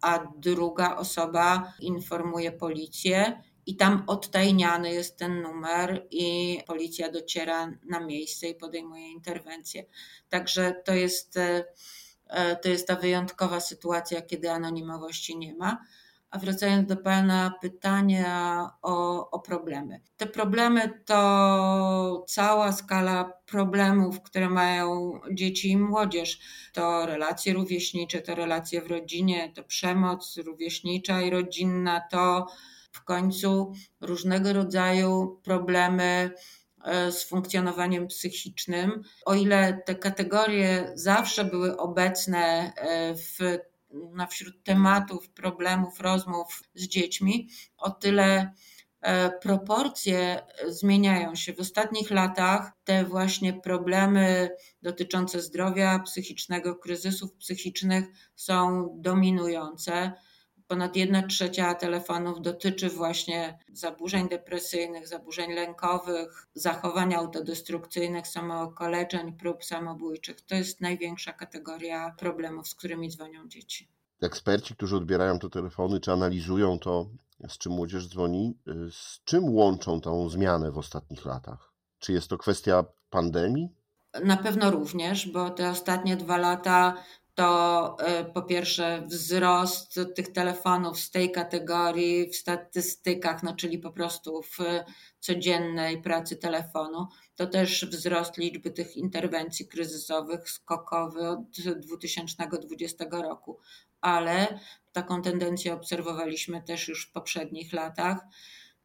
a 0.00 0.32
druga 0.36 0.96
osoba 0.96 1.72
informuje 1.80 2.52
policję. 2.52 3.42
I 3.66 3.76
tam 3.76 4.04
odtajniany 4.06 4.92
jest 4.92 5.16
ten 5.16 5.42
numer, 5.42 6.06
i 6.10 6.58
policja 6.66 7.10
dociera 7.12 7.72
na 7.90 8.00
miejsce 8.00 8.48
i 8.48 8.54
podejmuje 8.54 9.12
interwencję. 9.12 9.84
Także 10.28 10.82
to 10.84 10.94
jest, 10.94 11.36
e, 11.36 12.56
to 12.62 12.68
jest 12.68 12.86
ta 12.86 12.96
wyjątkowa 12.96 13.60
sytuacja, 13.60 14.22
kiedy 14.22 14.50
anonimowości 14.50 15.38
nie 15.38 15.54
ma. 15.54 15.84
A 16.30 16.38
wracając 16.38 16.88
do 16.88 16.96
Pana 16.96 17.54
pytania 17.60 18.66
o, 18.82 19.30
o, 19.30 19.38
problemy. 19.40 20.00
Te 20.16 20.26
problemy 20.26 21.00
to 21.06 22.24
cała 22.28 22.72
skala 22.72 23.32
problemów, 23.46 24.22
które 24.22 24.50
mają 24.50 25.20
dzieci 25.32 25.70
i 25.70 25.76
młodzież. 25.76 26.38
To 26.72 27.06
relacje 27.06 27.52
rówieśnicze, 27.52 28.20
to 28.20 28.34
relacje 28.34 28.82
w 28.82 28.86
rodzinie, 28.86 29.52
to 29.54 29.64
przemoc 29.64 30.36
rówieśnicza 30.36 31.22
i 31.22 31.30
rodzinna, 31.30 32.00
to 32.10 32.46
w 32.92 33.04
końcu 33.04 33.72
różnego 34.00 34.52
rodzaju 34.52 35.40
problemy 35.44 36.30
e, 36.84 37.12
z 37.12 37.24
funkcjonowaniem 37.28 38.06
psychicznym. 38.06 39.02
O 39.24 39.34
ile 39.34 39.82
te 39.86 39.94
kategorie 39.94 40.92
zawsze 40.94 41.44
były 41.44 41.76
obecne 41.76 42.72
e, 42.76 43.14
w 43.14 43.58
na 43.90 44.26
wśród 44.26 44.64
tematów, 44.64 45.30
problemów, 45.30 46.00
rozmów 46.00 46.62
z 46.74 46.88
dziećmi, 46.88 47.48
o 47.76 47.90
tyle 47.90 48.52
e, 49.00 49.30
proporcje 49.30 50.42
zmieniają 50.68 51.34
się. 51.34 51.52
W 51.52 51.60
ostatnich 51.60 52.10
latach 52.10 52.72
te 52.84 53.04
właśnie 53.04 53.52
problemy 53.52 54.50
dotyczące 54.82 55.42
zdrowia 55.42 55.98
psychicznego, 55.98 56.76
kryzysów 56.76 57.34
psychicznych 57.34 58.04
są 58.34 58.88
dominujące. 59.00 60.12
Ponad 60.68 60.96
1 60.96 61.28
trzecia 61.28 61.74
telefonów 61.74 62.42
dotyczy 62.42 62.88
właśnie 62.88 63.58
zaburzeń 63.72 64.28
depresyjnych, 64.28 65.08
zaburzeń 65.08 65.52
lękowych, 65.52 66.46
zachowań 66.54 67.14
autodestrukcyjnych, 67.14 68.26
samookaleczeń, 68.26 69.32
prób 69.32 69.64
samobójczych. 69.64 70.40
To 70.40 70.54
jest 70.54 70.80
największa 70.80 71.32
kategoria 71.32 72.14
problemów, 72.18 72.68
z 72.68 72.74
którymi 72.74 73.10
dzwonią 73.10 73.48
dzieci. 73.48 73.88
Eksperci, 74.22 74.74
którzy 74.74 74.96
odbierają 74.96 75.38
te 75.38 75.50
telefony, 75.50 76.00
czy 76.00 76.12
analizują 76.12 76.78
to, 76.78 77.06
z 77.48 77.58
czym 77.58 77.72
młodzież 77.72 78.08
dzwoni, 78.08 78.56
z 78.90 79.24
czym 79.24 79.54
łączą 79.54 80.00
tą 80.00 80.28
zmianę 80.28 80.70
w 80.70 80.78
ostatnich 80.78 81.24
latach? 81.24 81.72
Czy 81.98 82.12
jest 82.12 82.28
to 82.28 82.38
kwestia 82.38 82.84
pandemii? 83.10 83.68
Na 84.24 84.36
pewno 84.36 84.70
również, 84.70 85.28
bo 85.28 85.50
te 85.50 85.70
ostatnie 85.70 86.16
dwa 86.16 86.36
lata 86.36 86.94
to 87.38 87.96
e, 88.00 88.24
po 88.24 88.42
pierwsze 88.42 89.02
wzrost 89.06 90.00
tych 90.16 90.32
telefonów 90.32 91.00
z 91.00 91.10
tej 91.10 91.32
kategorii 91.32 92.28
w 92.30 92.36
statystykach, 92.36 93.42
no 93.42 93.56
czyli 93.56 93.78
po 93.78 93.92
prostu 93.92 94.42
w 94.42 94.58
codziennej 95.20 96.02
pracy 96.02 96.36
telefonu. 96.36 97.06
To 97.36 97.46
też 97.46 97.86
wzrost 97.86 98.36
liczby 98.36 98.70
tych 98.70 98.96
interwencji 98.96 99.68
kryzysowych 99.68 100.50
skokowy 100.50 101.28
od 101.28 101.40
2020 101.80 103.04
roku, 103.10 103.58
ale 104.00 104.58
taką 104.92 105.22
tendencję 105.22 105.74
obserwowaliśmy 105.74 106.62
też 106.62 106.88
już 106.88 107.06
w 107.06 107.12
poprzednich 107.12 107.72
latach. 107.72 108.18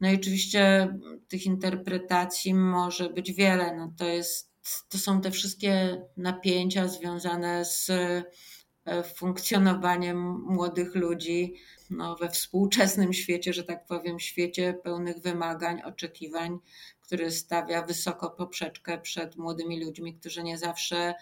No 0.00 0.10
i 0.10 0.14
oczywiście 0.14 0.94
tych 1.28 1.46
interpretacji 1.46 2.54
może 2.54 3.10
być 3.10 3.32
wiele. 3.32 3.76
No 3.76 3.92
to 3.98 4.04
jest 4.04 4.53
to 4.88 4.98
są 4.98 5.20
te 5.20 5.30
wszystkie 5.30 6.02
napięcia 6.16 6.88
związane 6.88 7.64
z 7.64 7.90
e, 7.90 9.02
funkcjonowaniem 9.02 10.44
młodych 10.46 10.94
ludzi 10.94 11.54
no, 11.90 12.16
we 12.16 12.28
współczesnym 12.28 13.12
świecie, 13.12 13.52
że 13.52 13.64
tak 13.64 13.86
powiem, 13.86 14.20
świecie 14.20 14.74
pełnych 14.84 15.18
wymagań, 15.18 15.82
oczekiwań, 15.82 16.58
który 17.00 17.30
stawia 17.30 17.82
wysoko 17.82 18.30
poprzeczkę 18.30 18.98
przed 18.98 19.36
młodymi 19.36 19.84
ludźmi, 19.84 20.14
którzy 20.14 20.42
nie 20.42 20.58
zawsze 20.58 21.14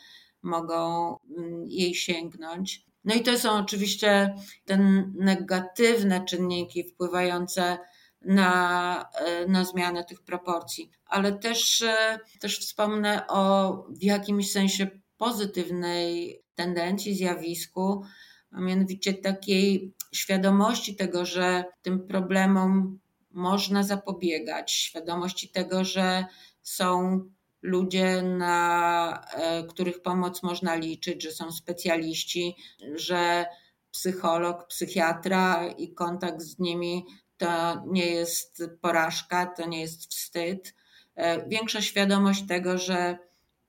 mogą 0.43 1.17
mm, 1.39 1.67
jej 1.67 1.95
sięgnąć. 1.95 2.85
No 3.05 3.15
i 3.15 3.23
to 3.23 3.39
są 3.39 3.53
oczywiście 3.53 4.35
te 4.65 4.79
negatywne 5.15 6.25
czynniki 6.25 6.85
wpływające 6.85 7.79
na, 8.21 9.11
e, 9.15 9.47
na 9.47 9.65
zmianę 9.65 10.05
tych 10.05 10.23
proporcji. 10.23 10.91
Ale 11.13 11.33
też, 11.33 11.83
e, 11.83 12.19
też 12.41 12.59
wspomnę 12.59 13.27
o 13.29 13.73
w 13.89 14.03
jakimś 14.03 14.53
sensie 14.53 14.91
pozytywnej 15.17 16.43
tendencji, 16.55 17.15
zjawisku, 17.15 18.03
a 18.51 18.61
mianowicie 18.61 19.15
takiej 19.15 19.95
świadomości 20.15 20.97
tego, 20.97 21.27
że 21.27 21.65
tym 21.83 22.07
problemom 22.07 22.99
można 23.31 23.83
zapobiegać, 23.83 24.73
świadomości 24.73 25.49
tego, 25.49 25.85
że 25.85 26.25
są 26.63 27.21
ludzie, 27.63 28.23
na 28.23 29.21
e, 29.35 29.63
których 29.65 30.03
pomoc 30.03 30.43
można 30.43 30.75
liczyć, 30.75 31.23
że 31.23 31.33
są 31.33 31.53
specjaliści, 31.53 32.57
że 32.95 33.47
psycholog, 33.91 34.67
psychiatra 34.67 35.69
i 35.79 35.95
kontakt 35.95 36.43
z 36.43 36.59
nimi 36.59 37.05
to 37.37 37.83
nie 37.87 38.07
jest 38.07 38.63
porażka, 38.81 39.47
to 39.47 39.67
nie 39.67 39.81
jest 39.81 40.11
wstyd. 40.11 40.75
E, 41.15 41.49
większa 41.49 41.83
świadomość 41.83 42.47
tego, 42.47 42.79
że 42.79 43.19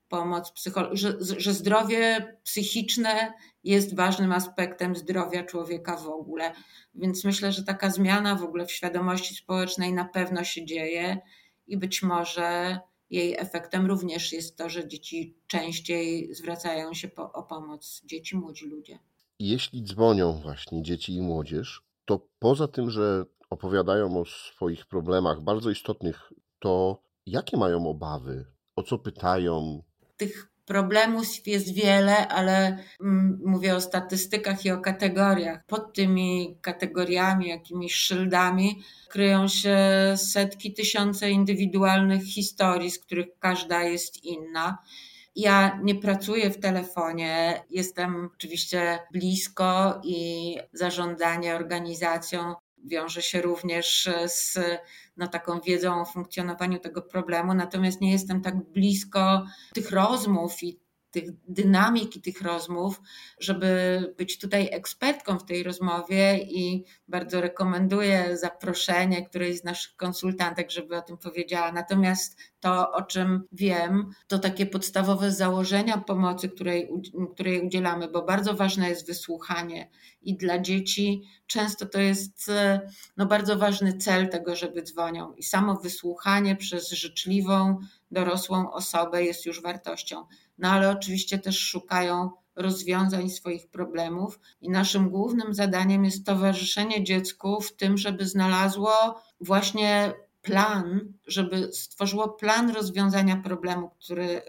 pomoc 0.09 0.53
że, 0.91 1.17
że 1.19 1.53
zdrowie 1.53 2.35
psychiczne 2.43 3.33
jest 3.63 3.95
ważnym 3.95 4.31
aspektem 4.31 4.95
zdrowia 4.95 5.43
człowieka 5.43 5.97
w 5.97 6.07
ogóle. 6.07 6.53
Więc 6.95 7.23
myślę, 7.23 7.51
że 7.51 7.63
taka 7.63 7.89
zmiana 7.89 8.35
w 8.35 8.43
ogóle 8.43 8.65
w 8.65 8.71
świadomości 8.71 9.35
społecznej 9.35 9.93
na 9.93 10.05
pewno 10.05 10.43
się 10.43 10.65
dzieje 10.65 11.17
i 11.67 11.77
być 11.77 12.03
może 12.03 12.79
jej 13.09 13.35
efektem 13.39 13.85
również 13.85 14.33
jest 14.33 14.57
to, 14.57 14.69
że 14.69 14.87
dzieci 14.87 15.35
częściej 15.47 16.33
zwracają 16.35 16.93
się 16.93 17.07
po, 17.07 17.31
o 17.31 17.43
pomoc, 17.43 18.01
dzieci, 18.05 18.37
młodzi 18.37 18.65
ludzie. 18.65 18.99
Jeśli 19.39 19.83
dzwonią 19.83 20.33
właśnie 20.33 20.83
dzieci 20.83 21.15
i 21.15 21.21
młodzież, 21.21 21.83
to 22.05 22.27
poza 22.39 22.67
tym, 22.67 22.89
że 22.89 23.25
opowiadają 23.49 24.21
o 24.21 24.25
swoich 24.25 24.85
problemach 24.85 25.41
bardzo 25.41 25.69
istotnych, 25.69 26.33
to 26.59 27.01
jakie 27.25 27.57
mają 27.57 27.87
obawy? 27.87 28.45
O 28.75 28.83
co 28.83 28.97
pytają? 28.97 29.83
Tych 30.17 30.53
problemów 30.65 31.47
jest 31.47 31.73
wiele, 31.73 32.27
ale 32.27 32.77
mm, 33.01 33.41
mówię 33.45 33.75
o 33.75 33.81
statystykach 33.81 34.65
i 34.65 34.71
o 34.71 34.81
kategoriach. 34.81 35.65
Pod 35.67 35.93
tymi 35.93 36.57
kategoriami, 36.61 37.47
jakimiś 37.47 37.95
szyldami 37.95 38.83
kryją 39.09 39.47
się 39.47 39.77
setki, 40.15 40.73
tysiące 40.73 41.31
indywidualnych 41.31 42.23
historii, 42.23 42.91
z 42.91 42.99
których 42.99 43.27
każda 43.39 43.83
jest 43.83 44.23
inna. 44.23 44.77
Ja 45.35 45.79
nie 45.83 45.95
pracuję 45.95 46.49
w 46.49 46.59
telefonie, 46.59 47.63
jestem 47.69 48.29
oczywiście 48.35 48.99
blisko 49.11 50.01
i 50.03 50.57
zarządzanie 50.73 51.55
organizacją 51.55 52.53
wiąże 52.83 53.21
się 53.21 53.41
również 53.41 54.09
z 54.27 54.59
no, 55.17 55.27
taką 55.27 55.59
wiedzą 55.59 56.01
o 56.01 56.05
funkcjonowaniu 56.05 56.79
tego 56.79 57.01
problemu, 57.01 57.53
natomiast 57.53 58.01
nie 58.01 58.11
jestem 58.11 58.41
tak 58.41 58.55
blisko 58.55 59.45
tych 59.73 59.91
rozmów 59.91 60.63
i 60.63 60.82
tych 61.13 61.29
dynamiki 61.47 62.21
tych 62.21 62.41
rozmów, 62.41 63.01
żeby 63.39 63.99
być 64.17 64.39
tutaj 64.39 64.69
ekspertką 64.71 65.39
w 65.39 65.45
tej 65.45 65.63
rozmowie 65.63 66.37
i 66.37 66.85
bardzo 67.07 67.41
rekomenduję 67.41 68.37
zaproszenie 68.37 69.25
którejś 69.25 69.59
z 69.59 69.63
naszych 69.63 69.95
konsultantek, 69.95 70.71
żeby 70.71 70.97
o 70.97 71.01
tym 71.01 71.17
powiedziała. 71.17 71.71
Natomiast 71.71 72.37
to, 72.59 72.91
o 72.91 73.01
czym 73.01 73.43
wiem, 73.51 74.09
to 74.27 74.39
takie 74.39 74.65
podstawowe 74.65 75.31
założenia 75.31 75.97
pomocy, 75.97 76.49
której, 76.49 76.89
której 77.33 77.61
udzielamy, 77.61 78.07
bo 78.07 78.25
bardzo 78.25 78.53
ważne 78.53 78.89
jest 78.89 79.07
wysłuchanie 79.07 79.89
i 80.21 80.37
dla 80.37 80.59
dzieci 80.59 81.23
często 81.47 81.85
to 81.85 81.99
jest 81.99 82.51
no, 83.17 83.25
bardzo 83.25 83.57
ważny 83.57 83.97
cel 83.97 84.29
tego, 84.29 84.55
żeby 84.55 84.83
dzwonią. 84.83 85.33
I 85.33 85.43
samo 85.43 85.75
wysłuchanie 85.75 86.55
przez 86.55 86.91
życzliwą, 86.91 87.77
dorosłą 88.13 88.71
osobę 88.71 89.23
jest 89.23 89.45
już 89.45 89.61
wartością. 89.61 90.25
No 90.57 90.69
ale 90.69 90.89
oczywiście 90.89 91.39
też 91.39 91.59
szukają 91.59 92.31
rozwiązań 92.55 93.29
swoich 93.29 93.67
problemów 93.67 94.39
i 94.61 94.69
naszym 94.69 95.09
głównym 95.09 95.53
zadaniem 95.53 96.05
jest 96.05 96.25
towarzyszenie 96.25 97.03
dziecku 97.03 97.61
w 97.61 97.75
tym, 97.75 97.97
żeby 97.97 98.27
znalazło 98.27 99.21
właśnie 99.41 100.13
plan, 100.41 101.13
żeby 101.27 101.73
stworzyło 101.73 102.29
plan 102.29 102.69
rozwiązania 102.69 103.37
problemu, 103.37 103.89
który, 103.89 104.41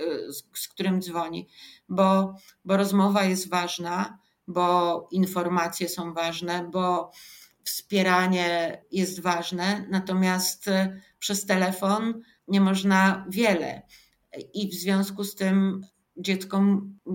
z, 0.54 0.68
którym 0.68 1.02
dzwoni, 1.02 1.48
bo, 1.88 2.34
bo 2.64 2.76
rozmowa 2.76 3.24
jest 3.24 3.50
ważna, 3.50 4.18
bo 4.48 5.08
informacje 5.10 5.88
są 5.88 6.14
ważne, 6.14 6.68
bo 6.72 7.10
wspieranie 7.64 8.82
jest 8.90 9.20
ważne, 9.20 9.86
natomiast 9.90 10.70
przez 11.18 11.46
telefon 11.46 12.22
nie 12.48 12.60
można 12.60 13.26
wiele. 13.28 13.82
I 14.54 14.68
w 14.68 14.74
związku 14.74 15.24
z 15.24 15.34
tym 15.34 15.86
dziecko 16.16 16.62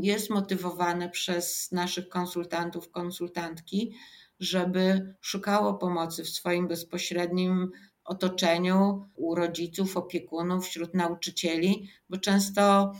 jest 0.01 0.29
motywowane 0.29 1.09
przez 1.09 1.71
naszych 1.71 2.09
konsultantów, 2.09 2.91
konsultantki, 2.91 3.93
żeby 4.39 5.15
szukało 5.21 5.73
pomocy 5.73 6.23
w 6.23 6.29
swoim 6.29 6.67
bezpośrednim 6.67 7.71
otoczeniu, 8.03 9.05
u 9.15 9.35
rodziców, 9.35 9.97
opiekunów, 9.97 10.65
wśród 10.65 10.93
nauczycieli, 10.93 11.89
bo 12.09 12.17
często, 12.17 12.93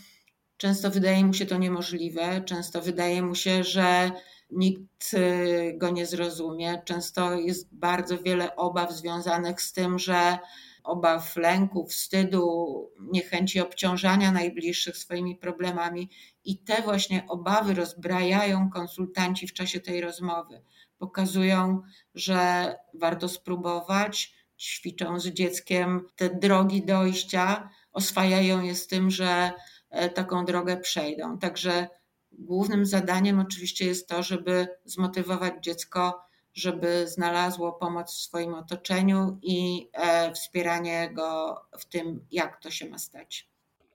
często 0.58 0.92
wydaje 0.92 1.26
mu 1.26 1.34
się 1.34 1.46
to 1.46 1.58
niemożliwe, 1.58 2.42
często 2.42 2.82
wydaje 2.82 3.22
mu 3.22 3.36
się, 3.36 3.63
że 3.63 4.12
nikt 4.52 5.13
y, 5.13 5.74
go 5.78 5.89
nie 5.89 6.06
zrozumie. 6.06 6.82
Często 6.86 7.34
jest 7.34 7.68
bardzo 7.72 8.18
wiele 8.18 8.56
obaw 8.56 8.92
związanych 8.92 9.62
z 9.62 9.74
tym, 9.74 10.00
że 10.00 10.38
obaw, 10.84 11.36
lęku, 11.36 11.86
wstydu, 11.88 12.89
niechęci 13.00 13.60
obciążania 13.60 14.32
najbliższych 14.32 14.98
swoimi 14.98 15.36
problemami. 15.36 16.10
I 16.44 16.58
te 16.58 16.82
właśnie 16.82 17.26
obawy 17.28 17.74
rozbrajają 17.74 18.70
konsultanci 18.70 19.48
w 19.48 19.54
czasie 19.54 19.80
tej 19.80 20.02
rozmowy. 20.02 20.62
Pokazują, 20.98 21.82
że 22.15 22.76
warto 22.94 23.30
spróbować, 23.30 24.34
ćwiczą 24.60 25.20
z 25.20 25.28
dzieckiem 25.28 26.08
te 26.15 26.30
drogi 26.30 26.86
dojścia, 26.86 27.70
oswajają 27.92 28.62
je 28.62 28.76
z 28.76 28.88
tym, 28.88 29.12
że 29.12 29.52
e, 29.89 30.10
taką 30.10 30.46
drogę 30.46 30.78
przejdą. 30.78 31.38
Także 31.38 31.88
głównym 32.32 32.86
zadaniem 32.86 33.39
oczywiście 33.39 33.86
jest 33.86 34.08
to, 34.08 34.24
żeby 34.24 34.68
zmotywować 34.86 35.54
dziecko 35.62 36.29
żeby 36.60 37.08
znalazło 37.08 37.74
pomoc 37.74 38.13
w 38.13 38.22
swoim 38.22 38.54
otoczeniu 38.54 39.39
i 39.41 39.89
e, 39.93 40.34
wspieranie 40.34 41.12
go 41.13 41.58
w 41.80 41.86
tym, 41.86 42.26
jak 42.32 42.62
to 42.62 42.72
się 42.72 42.89
ma 42.89 42.98
stać. 42.98 43.50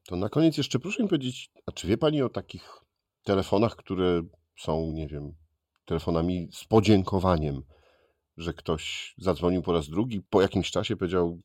To 0.06 0.16
na 0.16 0.28
koniec 0.28 0.56
jeszcze 0.56 0.78
proszę 0.78 1.02
mi 1.02 1.08
powiedzieć, 1.08 1.50
a 1.66 1.72
czy 1.72 1.86
wie 1.86 1.98
Pani 1.98 2.22
o 2.22 2.28
takich 2.28 2.80
telefonach, 3.24 3.76
które 3.76 4.22
są, 4.58 4.92
nie 4.92 5.08
wiem, 5.08 5.34
telefonami 5.84 6.48
z 6.52 6.64
podziękowaniem, 6.64 7.62
że 8.36 8.54
ktoś 8.54 9.14
zadzwonił 9.18 9.62
po 9.62 9.72
raz 9.72 9.88
drugi, 9.88 10.22
po 10.30 10.42
jakimś 10.42 10.70
czasie 10.70 10.96
powiedział: 10.96 11.40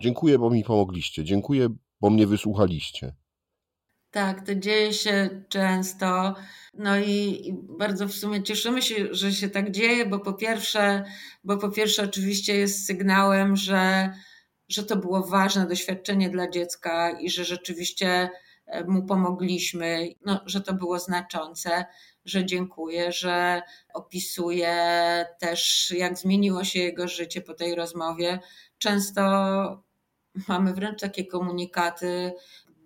Dziękuję, 0.00 0.38
bo 0.38 0.50
mi 0.50 0.64
pomogliście, 0.64 1.24
dziękuję, 1.24 1.68
bo 2.00 2.10
mnie 2.10 2.26
wysłuchaliście. 2.26 3.14
Tak, 4.14 4.46
to 4.46 4.54
dzieje 4.54 4.92
się 4.92 5.42
często. 5.48 6.34
No 6.74 6.98
i, 6.98 7.48
i, 7.48 7.52
bardzo 7.52 8.08
w 8.08 8.12
sumie 8.12 8.42
cieszymy 8.42 8.82
się, 8.82 9.08
że 9.10 9.32
się 9.32 9.48
tak 9.48 9.70
dzieje, 9.70 10.06
bo 10.06 10.18
po 10.18 10.32
pierwsze, 10.32 11.04
bo 11.44 11.56
po 11.56 11.68
pierwsze 11.68 12.02
oczywiście 12.02 12.56
jest 12.56 12.86
sygnałem, 12.86 13.56
że, 13.56 14.12
że 14.68 14.82
to 14.84 14.96
było 14.96 15.26
ważne 15.26 15.66
doświadczenie 15.66 16.30
dla 16.30 16.50
dziecka 16.50 17.10
i 17.10 17.30
że 17.30 17.44
rzeczywiście 17.44 18.30
e, 18.66 18.84
mu 18.84 19.06
pomogliśmy, 19.06 20.08
no, 20.26 20.40
że 20.46 20.60
to 20.60 20.74
było 20.74 20.98
znaczące, 20.98 21.84
że 22.24 22.46
dziękuję, 22.46 23.12
że 23.12 23.62
opisuje 23.94 24.76
też, 25.40 25.90
jak 25.96 26.18
zmieniło 26.18 26.64
się 26.64 26.78
jego 26.78 27.08
życie 27.08 27.40
po 27.40 27.54
tej 27.54 27.74
rozmowie. 27.74 28.38
Często 28.78 29.22
mamy 30.48 30.74
wręcz 30.74 31.00
takie 31.00 31.26
komunikaty, 31.26 32.32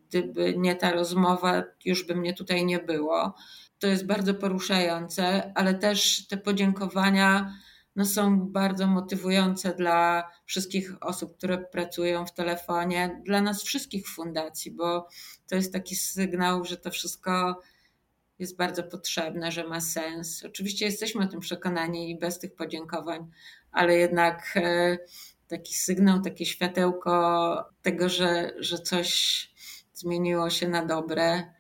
gdyby 0.09 0.55
nie 0.57 0.77
ta 0.77 0.93
rozmowa, 0.93 1.63
już 1.85 2.07
by 2.07 2.17
mnie 2.17 2.35
tutaj 2.35 2.65
nie 2.65 2.79
było. 2.79 3.35
To 3.79 3.87
jest 3.87 4.07
bardzo 4.07 4.35
poruszające, 4.35 5.53
ale 5.55 5.75
też 5.75 6.27
te 6.27 6.37
podziękowania 6.37 7.55
no, 7.97 8.05
są 8.05 8.49
bardzo 8.49 8.87
motywujące 8.87 9.75
dla 9.75 10.31
wszystkich 10.47 10.93
osób, 11.01 11.37
które 11.37 11.59
pracują 11.59 12.27
w 12.27 12.35
telefonie, 12.35 13.23
dla 13.25 13.43
nas 13.43 13.63
wszystkich 13.63 14.09
fundacji, 14.09 14.71
bo 14.71 15.09
to 15.49 15.57
jest 15.57 15.73
taki 15.73 15.97
sygnał, 15.97 16.65
że 16.65 16.77
to 16.77 16.91
wszystko 16.91 17.61
jest 18.39 18.57
bardzo 18.57 18.83
potrzebne, 18.83 19.53
że 19.53 19.65
ma 19.65 19.81
sens. 19.81 20.45
Oczywiście 20.45 20.85
jesteśmy 20.85 21.25
o 21.25 21.29
tym 21.29 21.41
przekonani 21.41 22.11
i 22.11 22.19
bez 22.19 22.39
tych 22.39 22.55
podziękowań, 22.55 23.31
ale 23.73 23.97
jednak 23.97 24.53
e, 24.57 24.99
taki 25.49 25.75
sygnał, 25.75 26.21
takie 26.21 26.47
światełko 26.47 27.65
tego, 27.83 28.09
że, 28.09 28.53
że 28.59 28.79
coś 28.79 29.51
zmieniło 29.99 30.51
się 30.51 30.69
na 30.69 30.87
dobre, 30.87 31.55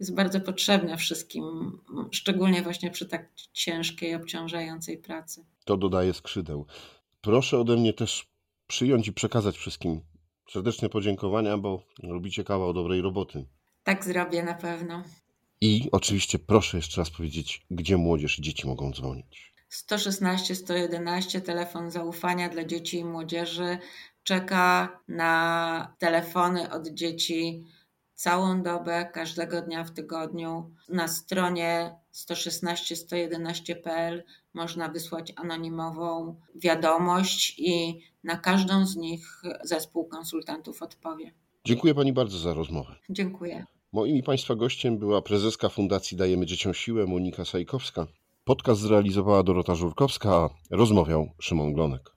jest 0.00 0.14
bardzo 0.14 0.40
potrzebne 0.40 0.96
wszystkim, 0.96 1.78
szczególnie 2.10 2.62
właśnie 2.62 2.90
przy 2.90 3.06
tak 3.06 3.28
ciężkiej, 3.52 4.14
obciążającej 4.14 4.98
pracy. 4.98 5.44
To 5.64 5.76
dodaje 5.76 6.14
skrzydeł. 6.14 6.66
Proszę 7.20 7.58
ode 7.58 7.76
mnie 7.76 7.92
też 7.92 8.28
przyjąć 8.66 9.08
i 9.08 9.12
przekazać 9.12 9.56
wszystkim 9.56 10.00
serdeczne 10.50 10.88
podziękowania, 10.88 11.58
bo 11.58 11.82
robicie 12.02 12.44
kawał 12.44 12.72
dobrej 12.72 13.00
roboty. 13.00 13.46
Tak 13.84 14.04
zrobię 14.04 14.42
na 14.42 14.54
pewno. 14.54 15.02
I 15.60 15.88
oczywiście 15.92 16.38
proszę 16.38 16.76
jeszcze 16.76 17.00
raz 17.00 17.10
powiedzieć, 17.10 17.66
gdzie 17.70 17.96
młodzież 17.96 18.38
i 18.38 18.42
dzieci 18.42 18.66
mogą 18.66 18.92
dzwonić. 18.92 19.52
116 19.68 20.54
111 20.54 21.40
telefon 21.40 21.90
zaufania 21.90 22.48
dla 22.48 22.64
dzieci 22.64 22.98
i 22.98 23.04
młodzieży 23.04 23.78
czeka 24.22 24.98
na 25.08 25.94
telefony 25.98 26.70
od 26.70 26.88
dzieci 26.88 27.64
całą 28.14 28.62
dobę, 28.62 29.10
każdego 29.12 29.62
dnia 29.62 29.84
w 29.84 29.90
tygodniu. 29.90 30.70
Na 30.88 31.08
stronie 31.08 31.96
116-111.pl 32.14 34.24
można 34.54 34.88
wysłać 34.88 35.32
anonimową 35.36 36.40
wiadomość 36.54 37.54
i 37.58 38.00
na 38.24 38.36
każdą 38.36 38.86
z 38.86 38.96
nich 38.96 39.42
zespół 39.64 40.08
konsultantów 40.08 40.82
odpowie. 40.82 41.32
Dziękuję 41.64 41.94
Pani 41.94 42.12
bardzo 42.12 42.38
za 42.38 42.54
rozmowę. 42.54 42.94
Dziękuję. 43.10 43.66
Moim 43.92 44.16
i 44.16 44.22
Państwa 44.22 44.54
gościem 44.54 44.98
była 44.98 45.22
prezeska 45.22 45.68
Fundacji 45.68 46.16
Dajemy 46.16 46.46
Dzieciom 46.46 46.74
Siłę 46.74 47.06
Monika 47.06 47.44
Sajkowska. 47.44 48.06
Podcast 48.44 48.80
zrealizowała 48.80 49.42
Dorota 49.42 49.74
Żurkowska, 49.74 50.30
a 50.30 50.48
rozmawiał 50.70 51.30
Szymon 51.38 51.72
Glonek. 51.72 52.10